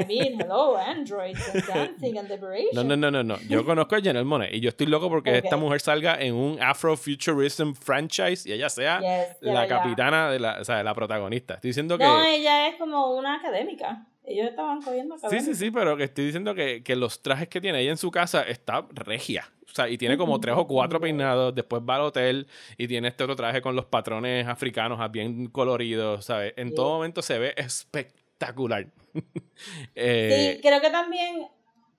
[0.00, 0.74] I mean, hello,
[1.68, 2.70] dancing and liberation.
[2.72, 3.36] No, no, no, no, no.
[3.46, 5.44] Yo conozco a Janelle Monáe y yo estoy loco porque Ok.
[5.44, 10.60] esta mujer salga en un Afrofuturism franchise y ella sea Yes, la capitana de la,
[10.60, 11.54] o sea, la protagonista.
[11.54, 12.04] Estoy diciendo que...
[12.04, 14.06] No, ella es como una académica.
[14.30, 15.56] Ellos estaban cogiendo Sí, académicos.
[15.58, 18.10] sí, sí, pero que estoy diciendo que, que los trajes que tiene ella en su
[18.10, 19.50] casa está regia.
[19.70, 23.08] O sea, y tiene como tres o cuatro peinados, después va al hotel y tiene
[23.08, 26.54] este otro traje con los patrones africanos ah, bien coloridos, ¿sabes?
[26.56, 26.74] En Sí.
[26.74, 28.86] todo momento se ve espectacular.
[29.94, 31.46] Eh, Sí, creo que también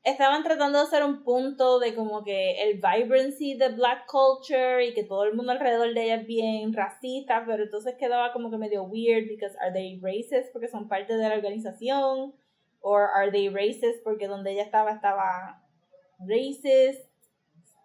[0.04, 4.93] estaban tratando de hacer un punto de como que el vibrancy de black culture y
[4.93, 8.58] que todo el mundo alrededor de ella es bien racista, pero entonces quedaba como que
[8.58, 12.34] medio weird because are they racist porque son parte de la organización
[12.80, 15.64] or are they racist porque donde ella estaba estaba
[16.20, 17.12] racist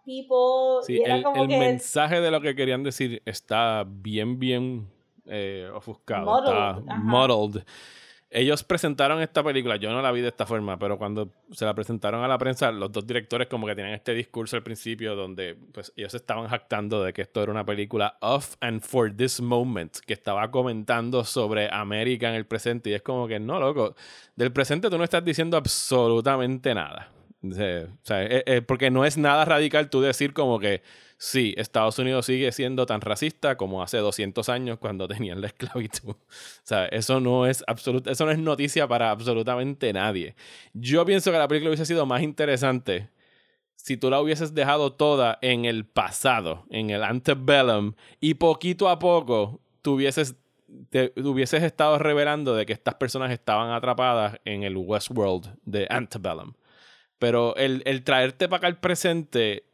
[0.06, 3.84] people Sí, y era el, como el que mensaje de lo que querían decir está
[3.86, 4.88] bien, bien
[5.26, 6.38] eh, ofuscado.
[6.38, 7.02] Está ajá.
[7.02, 7.64] muddled.
[8.28, 11.74] Ellos presentaron esta película, yo no la vi de esta forma, pero cuando se la
[11.74, 15.56] presentaron a la prensa, los dos directores como que tenían este discurso al principio donde
[15.72, 19.98] pues ellos estaban jactando de que esto era una película of and for this moment,
[20.04, 23.94] que estaba comentando sobre América en el presente y es como que no, loco,
[24.34, 27.12] del presente tú no estás diciendo absolutamente nada.
[27.44, 30.82] O sea, eh, eh, porque no es nada radical tú decir como que
[31.18, 36.10] sí, Estados Unidos sigue siendo tan racista como hace 200 años cuando tenían la esclavitud.
[36.10, 36.16] O
[36.62, 40.34] sea, eso no es absoluta, eso no es noticia para absolutamente nadie.
[40.72, 43.10] Yo pienso que la película hubiese sido más interesante
[43.86, 48.98] si tú la hubieses dejado toda en el pasado, en el antebellum, y poquito a
[48.98, 50.34] poco te hubieses
[51.62, 56.54] estado revelando de que estas personas estaban atrapadas en el Westworld de antebellum.
[57.20, 59.64] Pero el, el traerte para acá al presente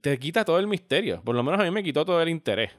[0.00, 1.22] te quita todo el misterio.
[1.24, 2.72] Por lo menos a mí me quitó todo el interés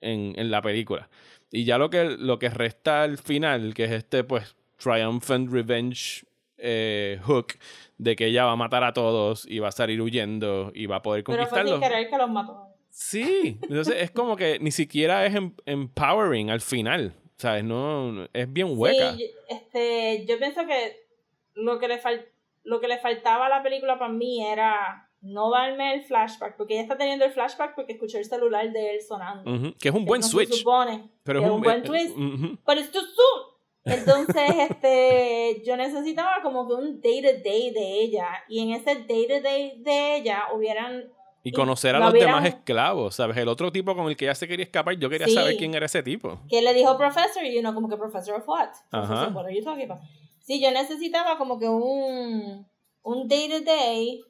[0.00, 1.08] en, en la película.
[1.50, 6.24] Y ya lo que, lo que resta al final, que es este, pues, triumphant revenge
[6.58, 7.54] eh, hook
[7.98, 10.96] de que ella va a matar a todos y va a salir huyendo y va
[10.96, 11.80] a poder pero fue sin conquistarlos.
[11.80, 16.60] querer que los mató Sí, entonces es como que ni siquiera es em- empowering al
[16.60, 17.14] final.
[17.36, 17.62] ¿Sabes?
[17.62, 19.14] No, es bien hueca.
[19.14, 21.06] Sí, este, yo pienso que
[21.54, 22.26] lo que le fal-
[22.64, 26.74] lo que le faltaba a la película para mí era no darme el flashback, porque
[26.74, 29.50] ella está teniendo el flashback porque escuchó el celular de él sonando.
[29.52, 30.54] Ujú, Que es un buen no se switch.
[30.60, 32.16] supone, Pero que es es un buen eh, twist.
[32.16, 32.58] ujú.
[32.64, 33.58] But it's too soon.
[33.84, 34.36] Entonces,
[34.70, 38.28] este, yo necesitaba como que un day to day de ella.
[38.48, 41.10] Y en ese day to day de ella hubieran
[41.42, 43.36] Y conocer a los demás esclavos, ¿sabes?
[43.38, 45.34] El otro tipo con el que ella se quería escapar, yo quería Sí.
[45.34, 46.38] saber quién era ese tipo.
[46.48, 48.68] que le dijo professor y uno como que professor of what?
[48.90, 49.06] Ajá.
[49.06, 50.02] Professor, what are you talking about?
[50.40, 52.66] Sí, yo necesitaba como que un
[53.02, 54.20] un day to day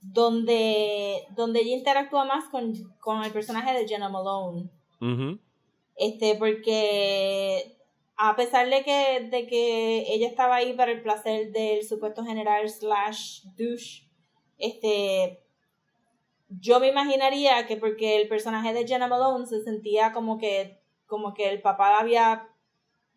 [0.00, 4.68] donde donde ella interactúa más con, con el personaje de Jenna Malone.
[5.96, 7.76] Este, porque
[8.16, 12.68] a pesar de que, de que ella estaba ahí para el placer del supuesto general
[12.68, 14.08] slash douche,
[14.58, 15.40] este,
[16.48, 21.32] yo me imaginaría que porque el personaje de Jenna Malone se sentía como que, como
[21.32, 22.48] que el papá había,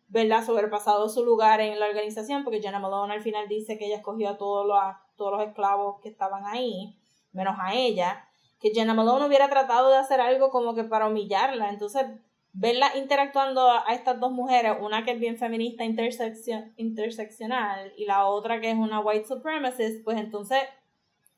[0.08, 3.96] ¿verdad?, sobrepasado su lugar en la organización, porque Jenna Malone al final dice que ella
[3.96, 4.78] escogió a todos los,
[5.16, 6.96] todos los esclavos que estaban ahí,
[7.32, 8.24] menos a ella,
[8.60, 12.04] que Jenna Malone hubiera tratado de hacer algo como que para humillarla, entonces
[12.52, 18.26] verla interactuando a estas dos mujeres, una que es bien feminista interseccio- interseccional y la
[18.26, 20.58] otra que es una white supremacist, pues entonces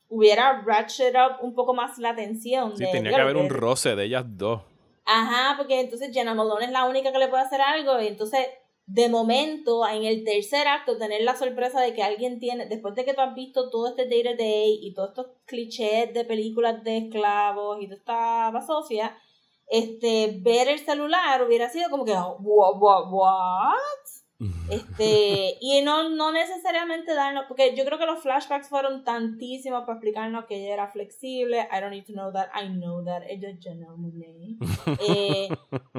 [0.08, 2.76] hubiera ratchet up un poco más la tensión.
[2.76, 4.62] Sí, de, tenía que "Diablo, haber un roce de ellas dos.
[5.06, 8.46] Ajá, porque entonces Jenna Malone es la única que le puede hacer algo y entonces
[8.86, 13.04] de momento en el tercer acto tener la sorpresa de que alguien tiene, después de
[13.04, 16.84] que tú has visto todo este day to day y todos estos clichés de películas
[16.84, 19.16] de esclavos y toda esta basofia,
[19.66, 24.23] este, ver el celular hubiera sido como que, what, what, what?
[24.70, 29.94] Este, y no, no necesariamente darnos, porque yo creo que los flashbacks fueron tantísimos para
[29.94, 31.58] explicarnos que ella era flexible.
[31.72, 33.22] I don't need to know that, I know that.
[33.28, 34.56] Ella Janelle Monáe.
[35.06, 35.48] Eh,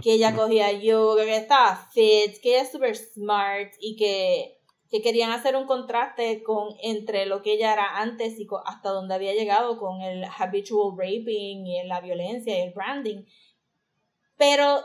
[0.02, 5.02] que ella cogía yoga, que estaba fit, que ella es super smart y que, que
[5.02, 9.16] querían hacer un contraste con entre lo que ella era antes y co- hasta donde
[9.16, 13.24] había llegado con el habitual raping y la violencia y el branding.
[14.38, 14.82] Pero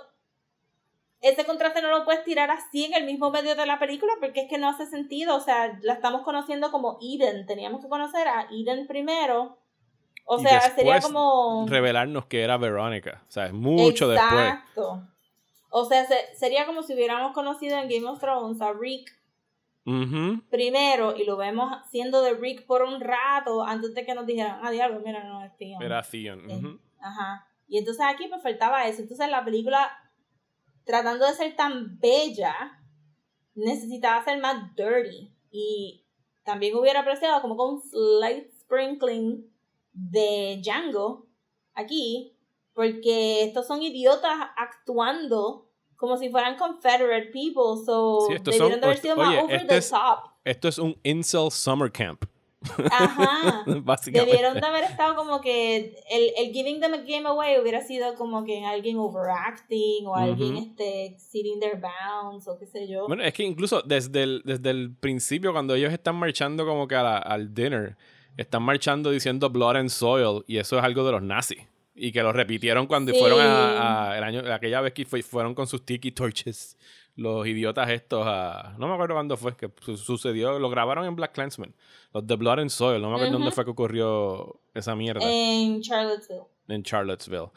[1.21, 4.41] ese contraste no lo puedes tirar así en el mismo medio de la película porque
[4.43, 5.37] es que no hace sentido.
[5.37, 7.47] O sea, la estamos conociendo como Eden.
[7.47, 9.59] Teníamos que conocer a Eden primero
[10.25, 11.67] O y sea, sería como...
[11.69, 13.23] revelarnos que era Verónica.
[13.29, 14.33] O sea, es mucho después.
[14.33, 15.03] Exacto.
[15.71, 19.13] O sea, se- sería como si hubiéramos conocido en Game of Thrones a Rick
[20.51, 24.61] primero y lo vemos siendo de Rick por un rato antes de que nos dijeran,
[24.63, 25.83] ah, diablo, mira, no, es Theon".
[25.83, 26.51] Era Theon.
[26.51, 26.79] Eh.
[27.01, 27.47] Ajá.
[27.69, 29.03] Y entonces aquí me faltaba eso.
[29.03, 29.91] Entonces la película,
[30.91, 32.55] tratando de ser tan bella,
[33.55, 35.33] necesitaba ser más dirty.
[35.51, 36.05] Y
[36.45, 39.47] también hubiera apreciado como con un slight sprinkling
[39.93, 41.27] de Django
[41.75, 42.37] aquí,
[42.75, 48.87] porque estos son idiotas actuando como si fueran Confederate people, so Sí, debieron son- de
[48.87, 50.19] haber sido oye, más over este the es- top.
[50.45, 52.25] Esto es un incel summer camp.
[52.91, 53.65] Ajá.
[53.83, 54.31] Básicamente.
[54.33, 58.15] Debieron de haber estado como que el, el giving them a game away hubiera sido
[58.15, 60.67] como que alguien overacting o alguien Ujú.
[60.71, 63.07] este exceeding their bounds o qué sé yo.
[63.07, 66.97] Bueno, es que incluso desde el, desde el principio, cuando ellos están marchando como que
[66.97, 67.97] a la- al dinner,
[68.37, 71.59] están marchando diciendo blood and soil, y eso es algo de los nazis.
[71.95, 73.19] Y que lo repitieron cuando Sí.
[73.19, 76.77] fueron a, a- el año, aquella vez que fue- fueron con sus tiki torches,
[77.17, 78.75] los idiotas estos a.
[78.79, 81.75] No me acuerdo cuándo fue que su- sucedió, lo grabaron en Black Clansman,
[82.13, 85.81] los de Blood and Soil, no me acuerdo dónde fue que ocurrió esa mierda En
[85.83, 86.43] Charlottesville.
[86.69, 87.51] en Charlottesville.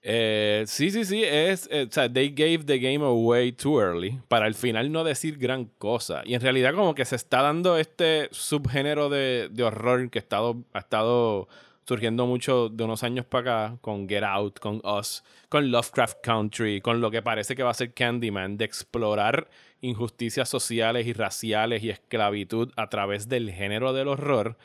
[0.00, 4.20] Eh, sí, sí, sí, es, eh, o sea, they gave the game away too early
[4.28, 6.22] para al final no decir gran cosa.
[6.24, 10.22] Y en realidad como que se está dando este subgénero de, de horror que ha
[10.22, 11.48] estado, ha estado
[11.88, 16.82] surgiendo mucho de unos años para acá con Get Out, con Us, con Lovecraft Country,
[16.82, 19.48] con lo que parece que va a ser Candyman, de explorar
[19.80, 24.58] injusticias sociales y raciales y esclavitud a través del género del horror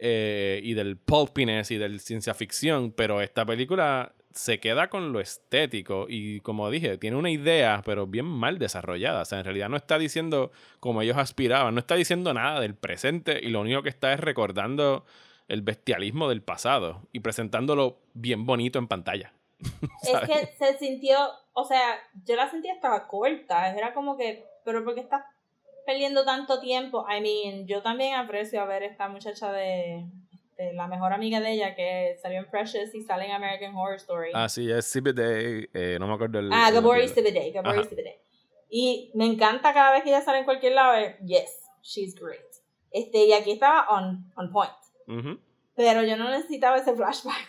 [0.00, 5.20] eh, y del pulpiness y del ciencia ficción, pero esta película se queda con lo
[5.20, 9.22] estético y como dije, tiene una idea, pero bien mal desarrollada.
[9.22, 10.50] O sea, en realidad no está diciendo
[10.80, 14.18] como ellos aspiraban, no está diciendo nada del presente y lo único que está es
[14.18, 15.06] recordando
[15.48, 19.32] el bestialismo del pasado y presentándolo bien bonito en pantalla.
[20.02, 21.16] Es que se sintió,
[21.52, 25.24] o sea, yo la sentía estaba corta, era como que, pero ¿por qué estás
[25.86, 27.06] perdiendo tanto tiempo?
[27.08, 30.06] I mean, yo también aprecio a ver esta muchacha de,
[30.56, 33.96] de la mejor amiga de ella que salió en Precious y sale en American Horror
[33.96, 34.30] Story.
[34.34, 36.52] Ah, sí, es CBD, eh, no me acuerdo el...
[36.52, 37.08] Ah, Gabori.
[37.08, 37.88] Sibiday, Gabori Ajá.
[37.88, 38.18] Sibiday.
[38.70, 42.40] Y me encanta cada vez que ella sale en cualquier lado, eh, yes, she's great.
[42.90, 44.72] Este, y aquí estaba on, on point.
[45.08, 45.38] Ujú.
[45.76, 47.48] Pero yo no necesitaba ese flashback.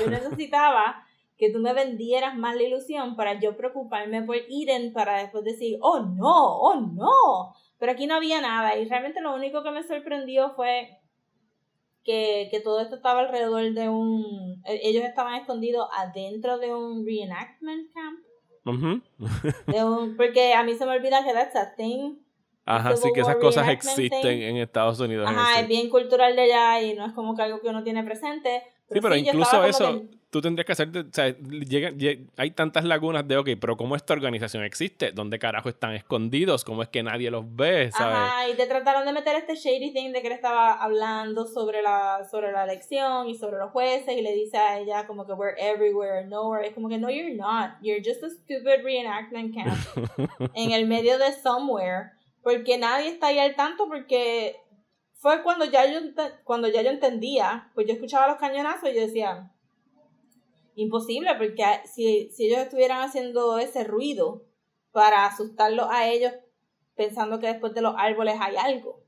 [0.00, 1.04] Yo necesitaba
[1.36, 5.78] que tú me vendieras más la ilusión para yo preocuparme por Eden para después decir,
[5.80, 7.54] oh no, oh no.
[7.78, 10.98] Pero aquí no había nada y realmente lo único que me sorprendió fue
[12.04, 14.62] que, que todo esto estaba alrededor de un...
[14.64, 18.18] e- Ellos estaban escondidos adentro de un reenactment camp.
[18.64, 19.00] Ujú.
[19.66, 22.16] De un, porque a mí se me olvida que that's a thing.
[22.76, 25.28] Ajá, sí que esas cosas existen en Estados Unidos.
[25.28, 27.82] Ajá, ese- es bien cultural de allá y no es como que algo que uno
[27.82, 28.62] tiene presente.
[28.90, 32.50] Sí, pero sí, incluso eso, que- tú tendrías que hacer, o sea, llega- lle- hay
[32.52, 35.12] tantas lagunas de, ok, pero ¿cómo esta organización existe?
[35.12, 36.64] ¿Dónde carajo están escondidos?
[36.64, 37.90] ¿Cómo es que nadie los ve?
[37.92, 38.16] ¿Sabes?
[38.16, 41.80] Ajá, y te trataron de meter este shady thing de que él estaba hablando sobre
[41.82, 45.32] la, sobre la elección y sobre los jueces y le dice a ella como que
[45.34, 46.66] we're everywhere, nowhere.
[46.68, 47.72] Es como que no, you're not.
[47.82, 49.74] You're just a stupid reenactment camp
[50.54, 52.12] en el medio de somewhere.
[52.48, 54.56] Porque nadie está ahí al tanto porque
[55.16, 56.00] fue cuando ya yo,
[56.44, 59.52] cuando ya yo entendía, pues yo escuchaba los cañonazos y yo decía,
[60.74, 64.46] imposible, porque si, si ellos estuvieran haciendo ese ruido
[64.92, 66.32] para asustarlos a ellos
[66.96, 69.04] pensando que después de los árboles hay algo,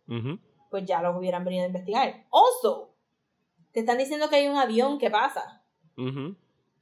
[0.69, 2.27] pues ya los hubieran venido a investigar.
[2.31, 2.91] Also,
[3.73, 5.65] te están diciendo que hay un avión que pasa.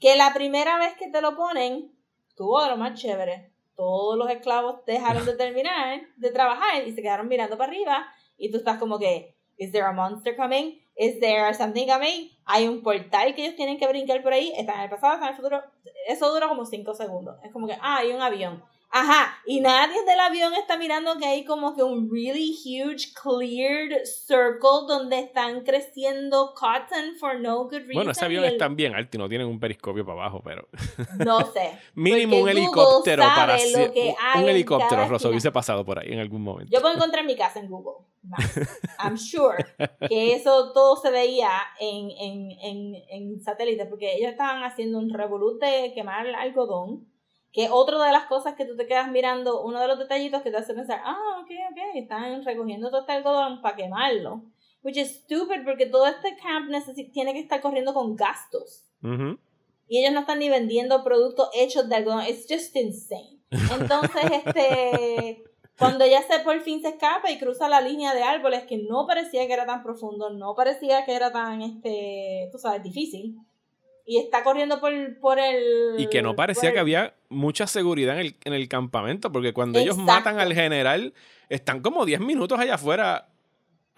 [0.00, 1.94] Que la primera vez que te lo ponen,
[2.34, 3.47] tuvo de lo más chévere.
[3.78, 8.08] Todos los esclavos dejaron de terminar de trabajar y se quedaron mirando para arriba.
[8.36, 10.80] Y tú estás como que, ¿Is there a monster coming?
[10.96, 12.28] ¿Is there something coming?
[12.44, 14.52] Hay un portal que ellos tienen que brincar por ahí.
[14.56, 15.62] Está en el pasado, está en el futuro.
[16.08, 17.36] Eso dura como 5 segundos.
[17.44, 18.64] Es como que, ah, hay un avión.
[18.90, 24.04] Ajá, y nadie del avión está mirando que hay como que un really huge cleared
[24.06, 27.92] circle donde están creciendo cotton for no good reason.
[27.94, 30.66] Bueno, ese avión el- está bien alto y no tienen un periscopio para abajo, pero
[31.26, 31.78] No sé.
[31.94, 35.84] mínimo un helicóptero para sabe lo hacer- que un- hay un helicóptero, Rosso, hubiese pasado
[35.84, 36.72] por ahí en algún momento.
[36.74, 38.06] Yo puedo encontrar mi casa en Google.
[39.02, 39.64] I'm sure
[40.08, 45.10] que eso todo se veía en, en, en, en satélite, porque ellos estaban haciendo un
[45.12, 47.06] revolut de quemar algodón,
[47.52, 50.50] que otra de las cosas que tú te quedas mirando, uno de los detallitos que
[50.50, 54.42] te hace pensar, ah, ok, ok, están recogiendo todo este algodón para quemarlo.
[54.82, 56.70] Which is stupid, porque todo este camp
[57.12, 58.84] tiene que estar corriendo con gastos.
[59.88, 62.24] Y ellos no están ni vendiendo productos hechos de algodón.
[62.26, 63.40] It's just insane.
[63.50, 65.44] Entonces, este.
[65.78, 69.06] Cuando ella se por fin se escapa y cruza la línea de árboles que no
[69.06, 73.36] parecía que era tan profundo, no parecía que era tan, este, tú sabes, difícil.
[74.10, 74.90] Y está corriendo por,
[75.20, 75.96] por el...
[75.98, 79.78] Y que no parecía que había mucha seguridad en el, en el campamento, porque cuando
[79.78, 81.12] ellos matan al general,
[81.50, 83.28] están como 10 minutos allá afuera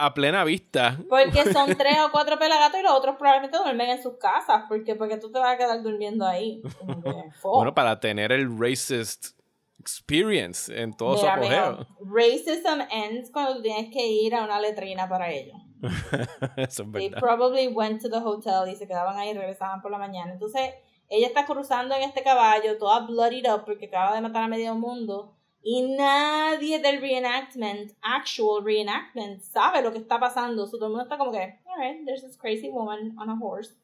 [0.00, 0.98] a plena vista.
[1.08, 4.64] Porque son tres o cuatro pelagatos y los otros probablemente duermen en sus casas.
[4.68, 6.60] Porque, porque tú te vas a quedar durmiendo ahí.
[7.42, 9.38] Bueno, para tener el racist
[9.78, 11.86] experience en todo su apogeo.
[12.04, 15.54] racism ends cuando tienes que ir a una letrina para ello.
[16.56, 17.20] Eso es They verdad.
[17.20, 20.32] probably went to the hotel y se quedaban ahí y regresaban por la mañana.
[20.32, 20.74] Entonces,
[21.08, 24.74] ella está cruzando en este caballo, toda bloodied up porque acaba de matar a medio
[24.74, 25.34] mundo.
[25.62, 30.66] Y nadie del reenactment, actual reenactment, sabe lo que está pasando.
[30.66, 33.74] So, todo el mundo está como que, alright, there's this crazy woman on a horse.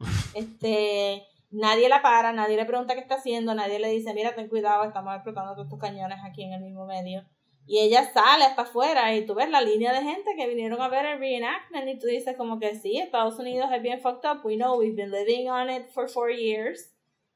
[0.34, 4.48] este, nadie la para, nadie le pregunta qué está haciendo, nadie le dice, mira, ten
[4.48, 7.24] cuidado, estamos explotando todos estos cañones aquí en el mismo medio.
[7.66, 10.88] Y ella sale hasta afuera y tú ves la línea de gente que vinieron a
[10.88, 14.44] ver el reenactment y tú dices como que sí, Estados Unidos es bien fucked up,
[14.44, 16.92] we know, we've been living on it for four years.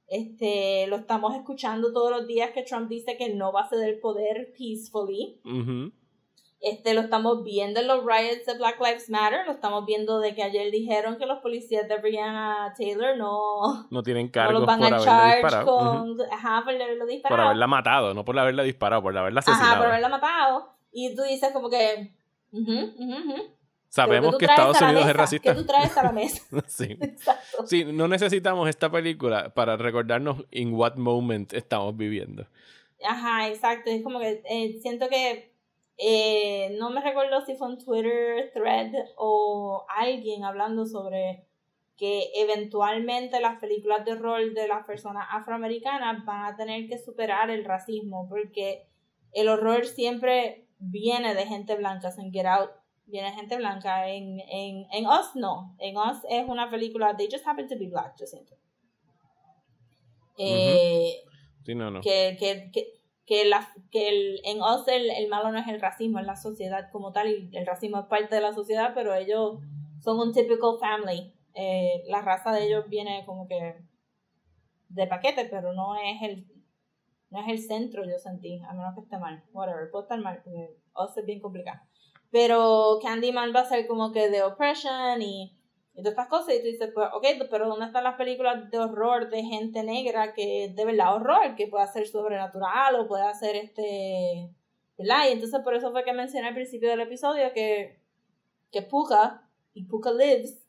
[0.06, 4.00] Este, lo estamos escuchando todos los días que Trump dice que no va a ceder
[4.00, 5.40] poder peacefully.
[5.44, 5.92] Ujú.
[6.60, 10.34] Este, lo estamos viendo en los riots de Black Lives Matter, lo estamos viendo de
[10.34, 14.66] que ayer dijeron que los policías de Breonna Taylor no, No tienen no cargos los
[14.66, 15.64] van por a haberla disparado.
[15.64, 17.36] Con, ajá, por haberlo disparado.
[17.36, 19.70] Por haberla matado, no por haberla disparado, por haberla asesinado.
[19.70, 20.68] Ajá, por haberla matado.
[20.92, 22.12] Y tú dices como que.
[23.88, 25.54] Sabemos que Estados Unidos es racista.
[25.54, 26.42] ¿Qué tú traes a la mesa?
[26.68, 26.96] sí.
[27.00, 27.66] Exacto.
[27.66, 32.46] Sí, no necesitamos esta película para recordarnos en what moment estamos viviendo.
[33.02, 33.90] Ajá, exacto.
[33.90, 35.49] Es como que eh, siento que
[36.02, 41.44] eh, no me recuerdo si fue un Twitter thread o alguien hablando sobre
[41.96, 47.50] que eventualmente las películas de horror de las personas afroamericanas van a tener que superar
[47.50, 48.86] el racismo porque
[49.32, 52.10] el horror siempre viene de gente blanca.
[52.16, 52.70] En Get Out
[53.04, 54.08] viene gente blanca.
[54.08, 55.76] En, en, en Us no.
[55.78, 58.54] En Us es una película, they just happen to be black, yo siento.
[60.38, 61.22] Eh,
[61.66, 62.00] Sí, no, no.
[62.00, 62.99] que, que, que,
[63.30, 66.34] que, la, que el, en Oz el, el malo no es el racismo, es la
[66.34, 69.60] sociedad como tal, y el racismo es parte de la sociedad, pero ellos
[70.00, 71.32] son un typical family.
[71.54, 73.76] Eh, la raza de ellos viene como que
[74.88, 76.48] de paquete, pero no es el
[77.30, 80.40] no es el centro, yo sentí, a menos que esté mal, whatever, puede estar mal,
[80.42, 81.78] porque Oz es bien complicado.
[82.32, 85.56] Pero Candyman va a ser como que de oppression y,
[86.00, 88.78] y todas estas cosas, y tú dices, pues, ok, pero ¿dónde están las películas de
[88.78, 93.54] horror de gente negra que de verdad horror, que puede ser sobrenatural o puede hacer
[93.56, 94.50] este,
[94.96, 95.28] ¿verdad?
[95.28, 98.00] Y entonces por eso fue que mencioné al principio del episodio que,
[98.72, 100.66] que Puka y Puka Lives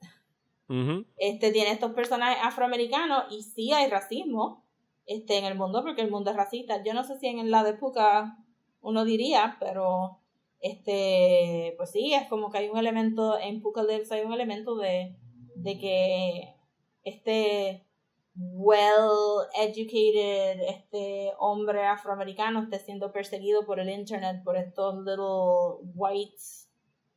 [0.67, 1.05] Ujú.
[1.17, 4.65] este, tiene estos personajes afroamericanos y sí hay racismo
[5.05, 6.83] este, en el mundo porque el mundo es racista.
[6.83, 8.37] Yo no sé si en la de Puka
[8.81, 10.19] uno diría, pero
[10.61, 14.75] este, pues sí, es como que hay un elemento, en Puka Lives hay un elemento
[14.75, 15.15] de,
[15.63, 16.55] de que
[17.03, 17.85] este
[18.33, 26.37] well educated este hombre afroamericano esté siendo perseguido por el internet por estos little white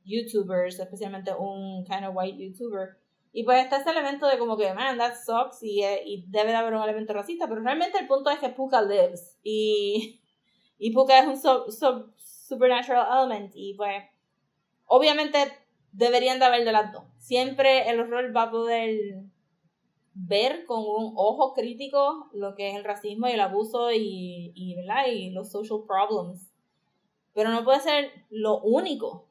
[0.04, 2.98] youtubers especialmente un kind of white youtuber.
[3.36, 6.50] Y pues está ese elemento de como que, man, that sucks y, eh, y debe
[6.50, 10.20] de haber un elemento racista, pero realmente el punto es que Puka lives y,
[10.78, 14.04] y Puka es un sub- sub- supernatural element y pues
[14.86, 15.38] obviamente
[15.94, 17.04] deberían de haber de las dos.
[17.18, 19.22] Siempre el horror va a poder
[20.12, 24.74] ver con un ojo crítico lo que es el racismo y el abuso y, y,
[24.76, 25.06] ¿verdad?
[25.12, 26.52] y los social problems.
[27.32, 29.28] Pero no puede ser lo único.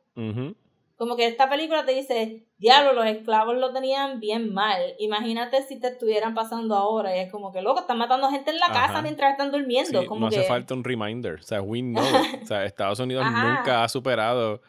[0.96, 4.94] Como que esta película te dice, diablo, los esclavos lo tenían bien mal.
[5.00, 7.16] Imagínate si te estuvieran pasando ahora.
[7.16, 8.88] Y es como que, loco, están matando gente en la Ajá.
[8.88, 10.02] casa mientras están durmiendo.
[10.02, 11.36] Sí, como no que, hace falta un reminder.
[11.36, 12.04] O sea, we know.
[12.42, 13.56] o sea, Estados Unidos Ajá.
[13.56, 14.62] nunca ha superado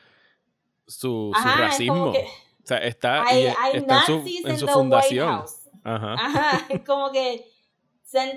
[0.87, 2.13] su, Ajá, racismo.
[2.13, 5.45] que O sea, está, hay, y hay está en su, en fundación.
[5.83, 6.15] Ajá.
[6.15, 7.45] Ajá, es como que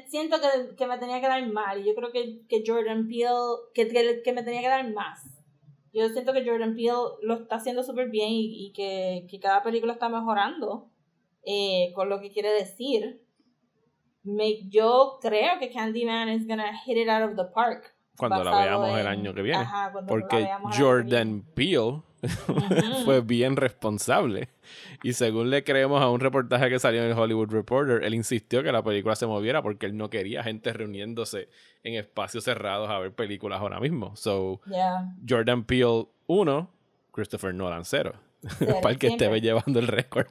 [0.08, 1.80] siento que, que me tenía que dar mal.
[1.80, 3.30] Y yo creo que, que Jordan Peele,
[3.74, 5.24] que, que, que me tenía que dar más.
[5.93, 6.91] Yo siento que Jordan Peele
[7.22, 10.89] lo está haciendo súper bien y, y que, que cada película está mejorando
[11.43, 13.22] eh, con lo que quiere decir.
[14.24, 17.95] Me, yo creo que Candyman is gonna hit it out of the park.
[18.18, 19.60] Cuando la veamos el año que viene.
[19.60, 22.02] Ajá, Porque Jordan Peele.
[23.05, 24.49] fue bien responsable.
[25.03, 28.63] Y según le creemos a un reportaje que salió en el Hollywood Reporter, él insistió
[28.63, 31.49] que la película se moviera porque él no quería gente reuniéndose
[31.84, 34.15] en espacios cerrados a ver películas ahora mismo.
[34.15, 34.61] So.
[34.65, 35.13] Yeah.
[35.28, 36.70] Jordan Peele 1,
[37.11, 38.13] Christopher Nolan 0.
[38.57, 40.28] Cero, Para el que esté llevando el récord.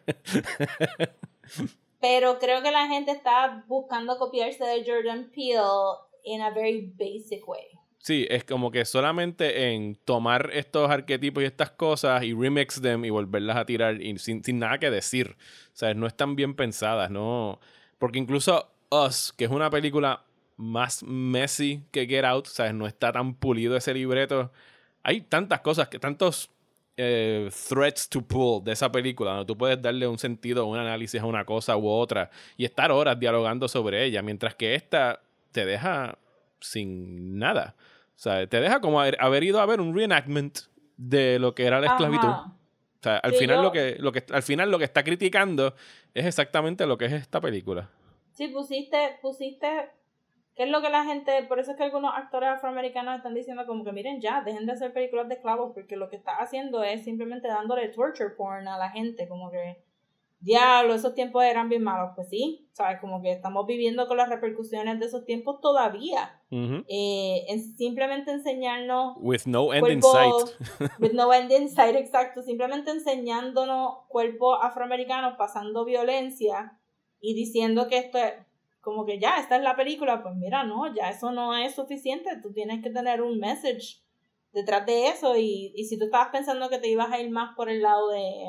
[2.00, 7.46] Pero creo que la gente está buscando copiarse de Jordan Peele in a very basic
[7.48, 7.66] way.
[8.06, 13.04] Sí, es como que solamente en tomar estos arquetipos y estas cosas y remix them
[13.04, 15.36] y volverlas a tirar y sin, sin nada que decir.
[15.74, 17.58] O sea, no están bien pensadas, ¿no?
[17.98, 20.22] Porque incluso Us, que es una película
[20.56, 22.74] más messy que Get Out, ¿sabes?
[22.74, 24.52] No está tan pulido ese libreto.
[25.02, 26.48] Hay tantas cosas, que tantos
[26.96, 31.20] eh, threads to pull de esa película, donde tú puedes darle un sentido, un análisis
[31.20, 35.66] a una cosa u otra y estar horas dialogando sobre ella, mientras que esta te
[35.66, 36.16] deja
[36.60, 37.74] sin nada.
[38.16, 40.58] O sea, te deja como haber, ido a ver un reenactment
[40.96, 42.28] de lo que era la esclavitud.
[42.28, 42.52] Ajá.
[42.98, 45.04] O sea, al Sí, final yo- lo que, lo que al final lo que está
[45.04, 45.74] criticando
[46.14, 47.90] es exactamente lo que es esta película.
[48.32, 49.90] Sí, pusiste, pusiste,
[50.54, 53.66] ¿qué es lo que la gente, por eso es que algunos actores afroamericanos están diciendo
[53.66, 56.82] como que miren ya, dejen de hacer películas de esclavos porque lo que está haciendo
[56.82, 59.82] es simplemente dándole torture porn a la gente, como que,
[60.40, 64.28] diablo, esos tiempos eran bien malos, pues sí, sabes, como que estamos viviendo con las
[64.28, 70.90] repercusiones de esos tiempos todavía, eh, en simplemente enseñarnos With no end in cuerpos sight.
[71.00, 76.78] with no end in sight, exacto, simplemente enseñándonos cuerpos afroamericanos pasando violencia
[77.20, 78.34] y diciendo que esto es
[78.80, 82.30] como que ya, esta es la película, pues mira, no, ya eso no es suficiente,
[82.40, 84.00] tú tienes que tener un message
[84.52, 87.56] detrás de eso y, y si tú estabas pensando que te ibas a ir más
[87.56, 88.44] por el lado de,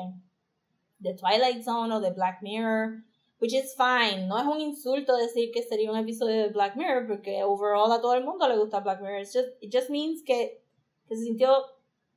[0.98, 3.02] de Twilight Zone o de Black Mirror,
[3.40, 7.06] which is fine, no es un insulto decir que sería un episodio de Black Mirror
[7.06, 10.22] porque overall a todo el mundo le gusta Black Mirror, It's just, it just means
[10.24, 10.60] que,
[11.08, 11.54] que se sintió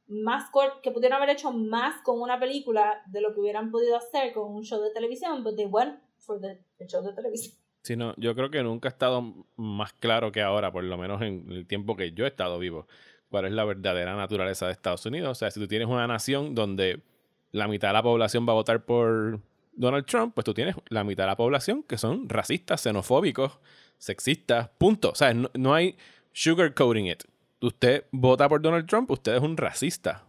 [0.07, 3.95] más cor- que pudieron haber hecho más con una película de lo que hubieran podido
[3.95, 7.55] hacer con un show de televisión, but they went for the, the show de televisión.
[7.83, 9.23] Sí, no, yo creo que nunca ha estado
[9.55, 12.87] más claro que ahora, por lo menos en el tiempo que yo he estado vivo,
[13.29, 15.29] cuál es la verdadera naturaleza de Estados Unidos.
[15.31, 17.01] O sea, si tú tienes una nación donde
[17.51, 19.39] la mitad de la población va a votar por
[19.73, 23.59] Donald Trump, pues tú tienes la mitad de la población que son racistas, xenofóbicos,
[23.97, 25.11] sexistas, punto.
[25.11, 25.95] O sea, no, no hay
[26.33, 27.23] sugarcoating it.
[27.61, 30.23] Usted vota por Donald Trump, usted es un racista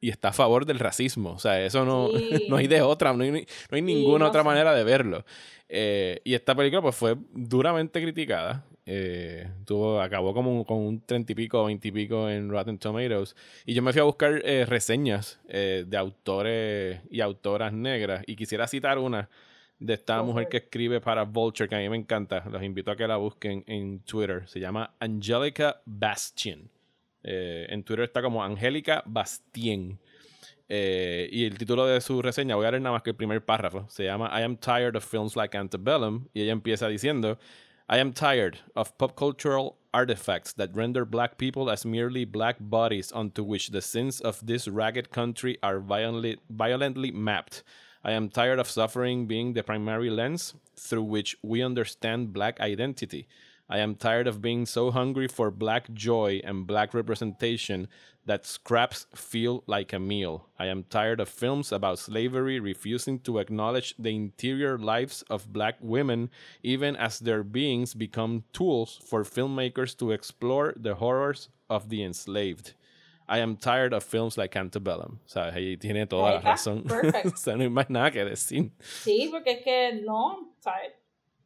[0.00, 1.32] y está a favor del racismo.
[1.32, 2.46] O sea, eso no, Sí.
[2.48, 3.38] no hay de otra, no hay, no
[3.70, 4.46] hay ninguna no otra sé.
[4.46, 5.24] manera de verlo.
[5.68, 8.64] Eh, y esta película pues fue duramente criticada.
[8.88, 13.34] Eh, tuvo, acabó como con un treinta y pico, veinte y pico en Rotten Tomatoes.
[13.64, 18.22] Y yo me fui a buscar eh, reseñas eh, de autores y autoras negras.
[18.26, 19.28] Y quisiera citar una
[19.78, 22.44] de esta for mujer que escribe para Vulture, que a mí me encanta.
[22.48, 24.48] Los invito a que la busquen en Twitter.
[24.48, 26.70] Se llama Angelica Bastian.
[27.28, 29.98] Eh, en Twitter está como Angélica Bastien.
[30.68, 33.44] Eh, y el título de su reseña, voy a leer nada más que el primer
[33.44, 36.28] párrafo, se llama I am tired of films like Antebellum.
[36.32, 37.38] Y ella empieza diciendo,
[37.88, 43.12] I am tired of pop cultural artifacts that render black people as merely black bodies
[43.12, 47.62] onto which the sins of this ragged country are violently, violently mapped.
[48.02, 53.28] I am tired of suffering being the primary lens through which we understand black identity.
[53.68, 57.88] I am tired of being so hungry for black joy and black representation
[58.24, 60.46] that scraps feel like a meal.
[60.58, 65.76] I am tired of films about slavery refusing to acknowledge the interior lives of black
[65.80, 66.30] women,
[66.62, 72.74] even as their beings become tools for filmmakers to explore the horrors of the enslaved.
[73.28, 75.18] I am tired of films like Antebellum.
[75.26, 76.86] Sea, ahí tiene toda la razón.
[76.86, 77.26] Perfect.
[77.34, 78.70] o sea, no hay más nada que decir.
[78.80, 80.92] Sí, porque es que no, ¿sabes?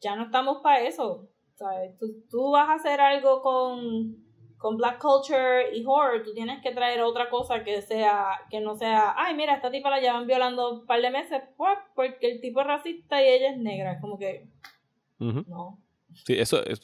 [0.02, 1.26] Ya no estamos para eso.
[1.60, 1.96] ¿Sabes?
[1.98, 4.16] Tú, tú vas a hacer algo con,
[4.56, 8.74] con black culture y horror, tú tienes que traer otra cosa que sea, que no
[8.76, 12.40] sea, ay, mira, esta tipa la llevan violando un par de meses, pues, porque el
[12.40, 13.92] tipo es racista y ella es negra.
[13.92, 14.48] Es como que,
[15.18, 15.44] Ujú.
[15.46, 15.78] no.
[16.24, 16.80] Sí, eso, es-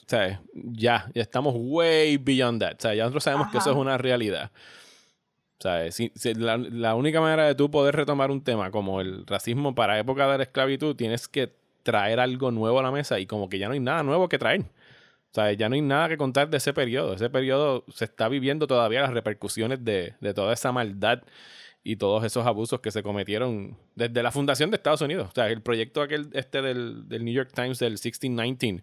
[0.54, 2.76] ya, ya estamos way beyond that.
[2.94, 3.80] Ya nosotros sabemos que eso es Ajá.
[3.80, 4.50] una realidad.
[5.90, 9.74] Si- si la, la única manera de tú poder retomar un tema como el racismo
[9.74, 11.52] para época de la esclavitud, tienes que
[11.86, 14.38] traer algo nuevo a la mesa y como que ya no hay nada nuevo que
[14.38, 14.62] traer.
[14.62, 17.14] O sea, ya no hay nada que contar de ese periodo.
[17.14, 21.22] Ese periodo se está viviendo todavía las repercusiones de, de toda esa maldad
[21.84, 25.28] y todos esos abusos que se cometieron desde la fundación de Estados Unidos.
[25.28, 28.82] O sea, el proyecto aquel este del, del New York Times del 1619,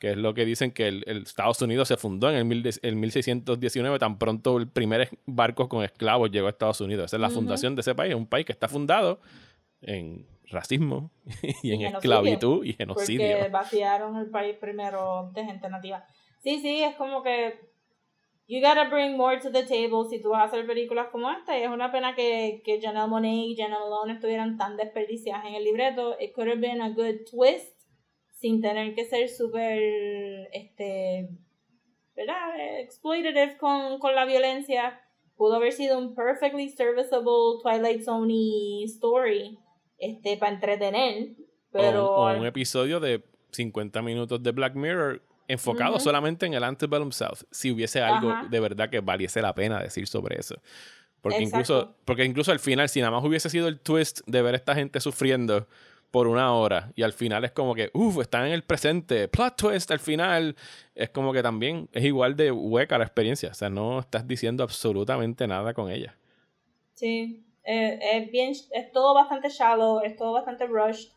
[0.00, 2.68] que es lo que dicen que el, el Estados Unidos se fundó en el, mil,
[2.82, 7.04] el 1619, tan pronto el primer barco con esclavos llegó a Estados Unidos.
[7.06, 9.20] Esa es la fundación de ese país, un país que está fundado
[9.82, 11.10] en racismo
[11.62, 13.36] y en esclavitud y genocidio.
[13.36, 16.04] Porque vaciaron el país primero de gente nativa.
[16.42, 17.70] Sí, sí, es como que
[18.46, 21.58] you gotta bring more to the table si tú vas a hacer películas como esta.
[21.58, 25.54] Y es una pena que, que Janelle Monáe y Janelle Malone estuvieran tan desperdiciadas en
[25.54, 26.16] el libreto.
[26.20, 27.78] It could have been a good twist
[28.34, 31.28] sin tener que ser súper, este,
[32.16, 32.80] ¿verdad?
[32.80, 35.00] Exploitative con, con la violencia.
[35.36, 39.58] Pudo haber sido un perfectly serviceable Twilight Zone story
[40.00, 41.28] este, para entretener.
[41.70, 43.22] Pero o, o un episodio de
[43.52, 48.48] 50 minutos de Black Mirror enfocado solamente en el Antebellum South, si hubiese algo Ajá.
[48.48, 50.56] de verdad que valiese la pena decir sobre eso.
[51.20, 51.56] Porque Exacto.
[51.56, 54.56] incluso, porque incluso al final, si nada más hubiese sido el twist de ver a
[54.56, 55.66] esta gente sufriendo
[56.12, 59.56] por una hora y al final es como que, uff, están en el presente, plot
[59.56, 60.56] twist al final,
[60.94, 64.62] es como que también es igual de hueca la experiencia, o sea, no estás diciendo
[64.62, 66.16] absolutamente nada con ella.
[66.94, 71.10] Sí, eh, es bien, es todo bastante shallow, es todo bastante rushed.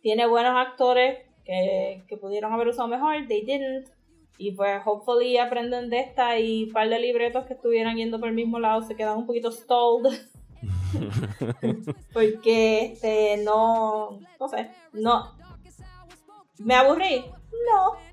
[0.00, 3.88] Tiene buenos actores que, que pudieron haber usado mejor, they didn't.
[4.40, 8.28] Y pues, hopefully aprenden de esta y un par de libretos que estuvieran yendo por
[8.28, 10.16] el mismo lado se quedan un poquito stalled.
[12.12, 15.36] Porque, este, no, no sé, no.
[16.58, 17.24] ¿Me aburrí?
[17.70, 18.07] No.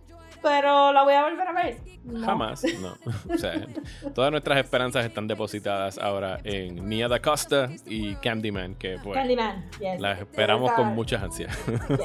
[0.46, 1.78] Pero la voy a volver a ver.
[2.04, 2.24] No.
[2.24, 2.96] Jamás, no.
[3.34, 3.66] O sea,
[4.14, 9.68] todas nuestras esperanzas están depositadas ahora en Nia da Costa y Candyman, que pues Candyman,
[9.80, 10.00] yes.
[10.00, 11.58] las esperamos con muchas ansias.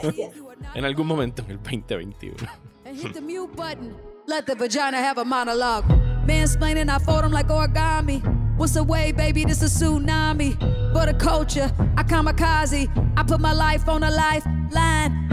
[0.02, 0.30] Yes, yes.
[0.74, 2.34] en algún momento en el 2021.
[2.86, 3.94] and hit the mute button.
[4.26, 5.84] Let the vagina have a monologue.
[6.26, 8.22] Mansplaining, I fold 'em like origami.
[8.56, 9.44] What's the way, baby?
[9.44, 10.56] This a tsunami.
[10.92, 12.88] For the culture, I kamikaze.
[13.16, 15.29] I put my life on a lifeline.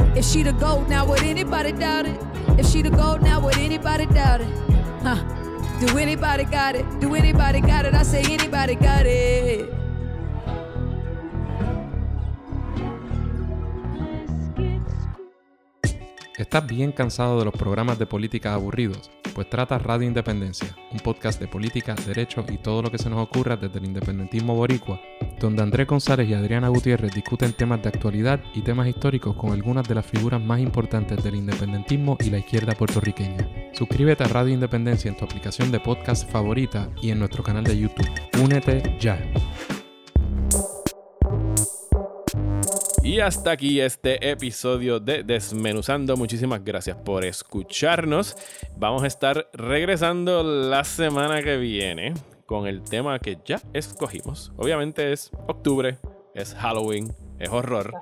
[16.36, 19.12] ¿Estás bien cansado de los programas de política aburridos?
[19.36, 23.20] Pues trata Radio Independencia, un podcast de política, derecho y todo lo que se nos
[23.20, 25.00] ocurra desde el independentismo boricua,
[25.40, 29.88] donde Andrés González y Adriana Gutiérrez discuten temas de actualidad y temas históricos con algunas
[29.88, 33.48] de las figuras más importantes del independentismo y la izquierda puertorriqueña.
[33.74, 37.78] Suscríbete a Radio Independencia en tu aplicación de podcast favorita y en nuestro canal de
[37.78, 38.10] YouTube.
[38.44, 39.20] Únete ya.
[43.04, 46.18] Y hasta aquí este episodio de Desmenuzando.
[46.18, 48.36] Muchísimas gracias por escucharnos.
[48.76, 52.16] Vamos a estar regresando la semana que viene
[52.48, 54.52] con el tema que ya escogimos.
[54.58, 56.00] Obviamente es octubre,
[56.34, 57.94] es Halloween, es horror.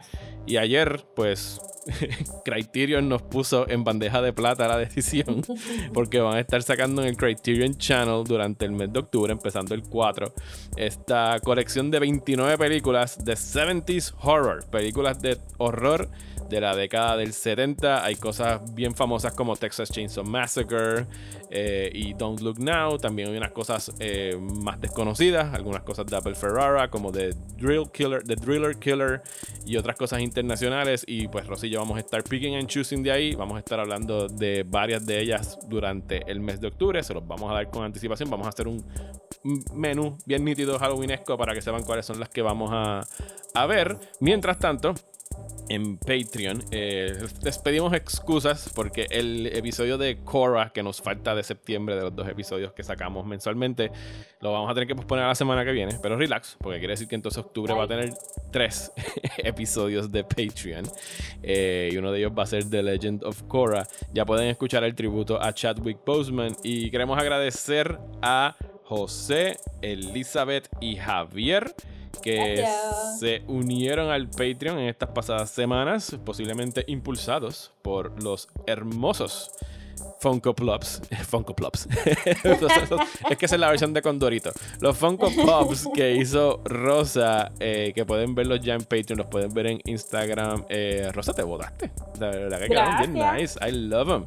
[0.46, 1.60] Y ayer, pues,
[2.46, 5.44] Criterion nos puso en bandeja de plata la decisión,
[5.94, 9.76] porque van a estar sacando en el Criterion Channel durante el mes de octubre, empezando
[9.76, 10.34] el 4,
[10.78, 16.10] esta colección de 29 películas de 70s horror, películas de horror
[16.50, 18.04] de la década del 70.
[18.04, 21.06] Hay cosas bien famosas como Texas Chainsaw Massacre
[21.50, 22.98] eh, y Don't Look Now.
[22.98, 27.90] También hay unas cosas eh, más desconocidas, algunas cosas de Apple Ferrara, como The Drill
[27.92, 29.22] Killer, The Driller Killer
[29.66, 31.04] y otras cosas internacionales.
[31.08, 33.36] Y pues y vamos a estar picking and choosing de ahí.
[33.36, 37.02] Vamos a estar hablando de varias de ellas durante el mes de octubre.
[37.04, 38.30] Se los vamos a dar con anticipación.
[38.30, 38.84] Vamos a hacer un
[39.74, 43.02] menú bien nítido halloweenesco para que sepan cuáles son las que vamos a,
[43.54, 43.98] a ver.
[44.20, 44.94] Mientras tanto,
[45.70, 46.64] en Patreon.
[46.72, 52.02] Eh, les pedimos excusas porque el episodio de Cora que nos falta de septiembre, de
[52.02, 53.92] los dos episodios que sacamos mensualmente,
[54.42, 55.98] lo vamos a tener que posponer a la semana que viene.
[56.02, 58.14] Pero relax, porque quiere decir que entonces octubre va a tener
[58.52, 58.92] tres
[59.38, 60.86] episodios de Patreon.
[61.42, 63.88] Eh, y uno de ellos va a ser The Legend of Cora.
[64.14, 66.56] Ya pueden escuchar el tributo a Chadwick Boseman.
[66.64, 71.74] Y queremos agradecer a José, Elizabeth y Javier
[72.18, 73.20] que Gracias.
[73.20, 79.52] se unieron al Patreon en estas pasadas semanas, posiblemente impulsados por los hermosos
[80.20, 81.02] Funko Pops.
[81.30, 81.88] Funko Pops.
[83.30, 84.52] es que esa es la versión de Condorito.
[84.80, 89.54] Los Funko Pops que hizo Rosa, eh, que pueden verlos ya en Patreon, los pueden
[89.54, 90.66] ver en Instagram.
[90.70, 91.92] Eh, Rosa, te botaste.
[92.20, 93.60] La verdad que quedaron bien nice.
[93.62, 94.26] I love them.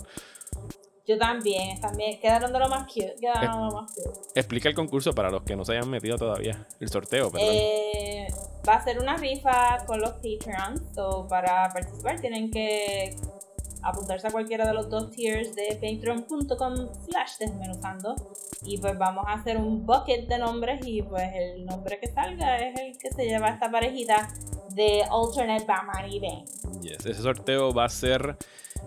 [1.09, 2.21] Yo también, también.
[2.21, 3.17] Quedaron de lo más cute.
[3.19, 4.11] Quedaron de lo más cute.
[4.35, 6.67] Explica el concurso para los que no se hayan metido todavía.
[6.79, 7.49] El sorteo, perdón.
[7.51, 8.29] Eh,
[8.69, 10.83] va a ser una rifa con los Patreons.
[10.95, 13.17] So, para participar tienen que
[13.83, 18.15] apuntarse a cualquiera de los dos tiers de patreon.com slash desmenuzando.
[18.63, 22.59] Y pues vamos a hacer un bucket de nombres y pues el nombre que salga
[22.59, 24.29] es el que se lleva esta parejita
[24.71, 26.45] de Alternate Batman y Bane.
[26.83, 28.37] Yes, ese sorteo va a ser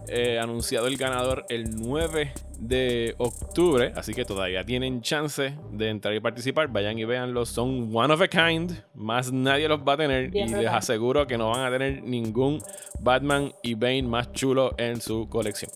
[0.08, 6.14] eh, anunciado el ganador el 9 de octubre, así que todavía tienen chance de entrar
[6.14, 6.68] y participar.
[6.68, 10.50] Vayan y véanlo, son one of a kind, más nadie los va a tener Bien
[10.50, 12.62] y les aseguro que no van a tener ningún
[13.00, 15.72] Batman y Bane más chulo en su colección.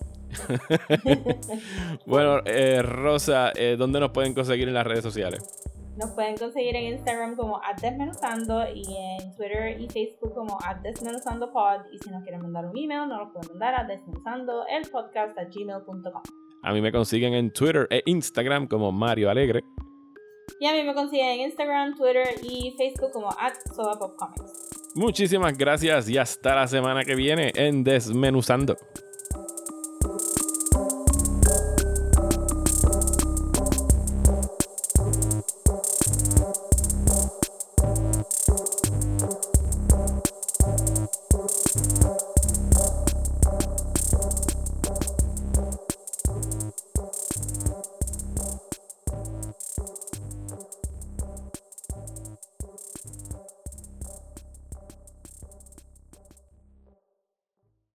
[2.06, 5.44] bueno, eh, Rosa, eh, ¿dónde nos pueden conseguir en las redes sociales?
[5.98, 12.00] Nos pueden conseguir en Instagram como @desmenuzando y en Twitter y Facebook como @desmenuzandopod y
[12.00, 16.22] si nos quieren mandar un email nos lo pueden mandar a desmenuzandoelpodcast@gmail.com.
[16.64, 19.64] A mí me consiguen en Twitter e Instagram como Mario Alegre.
[20.60, 23.30] Y a mí me consiguen en Instagram, Twitter y Facebook como
[23.74, 24.92] @sodapopcomics.
[24.96, 28.76] Muchísimas gracias y hasta la semana que viene en Desmenuzando.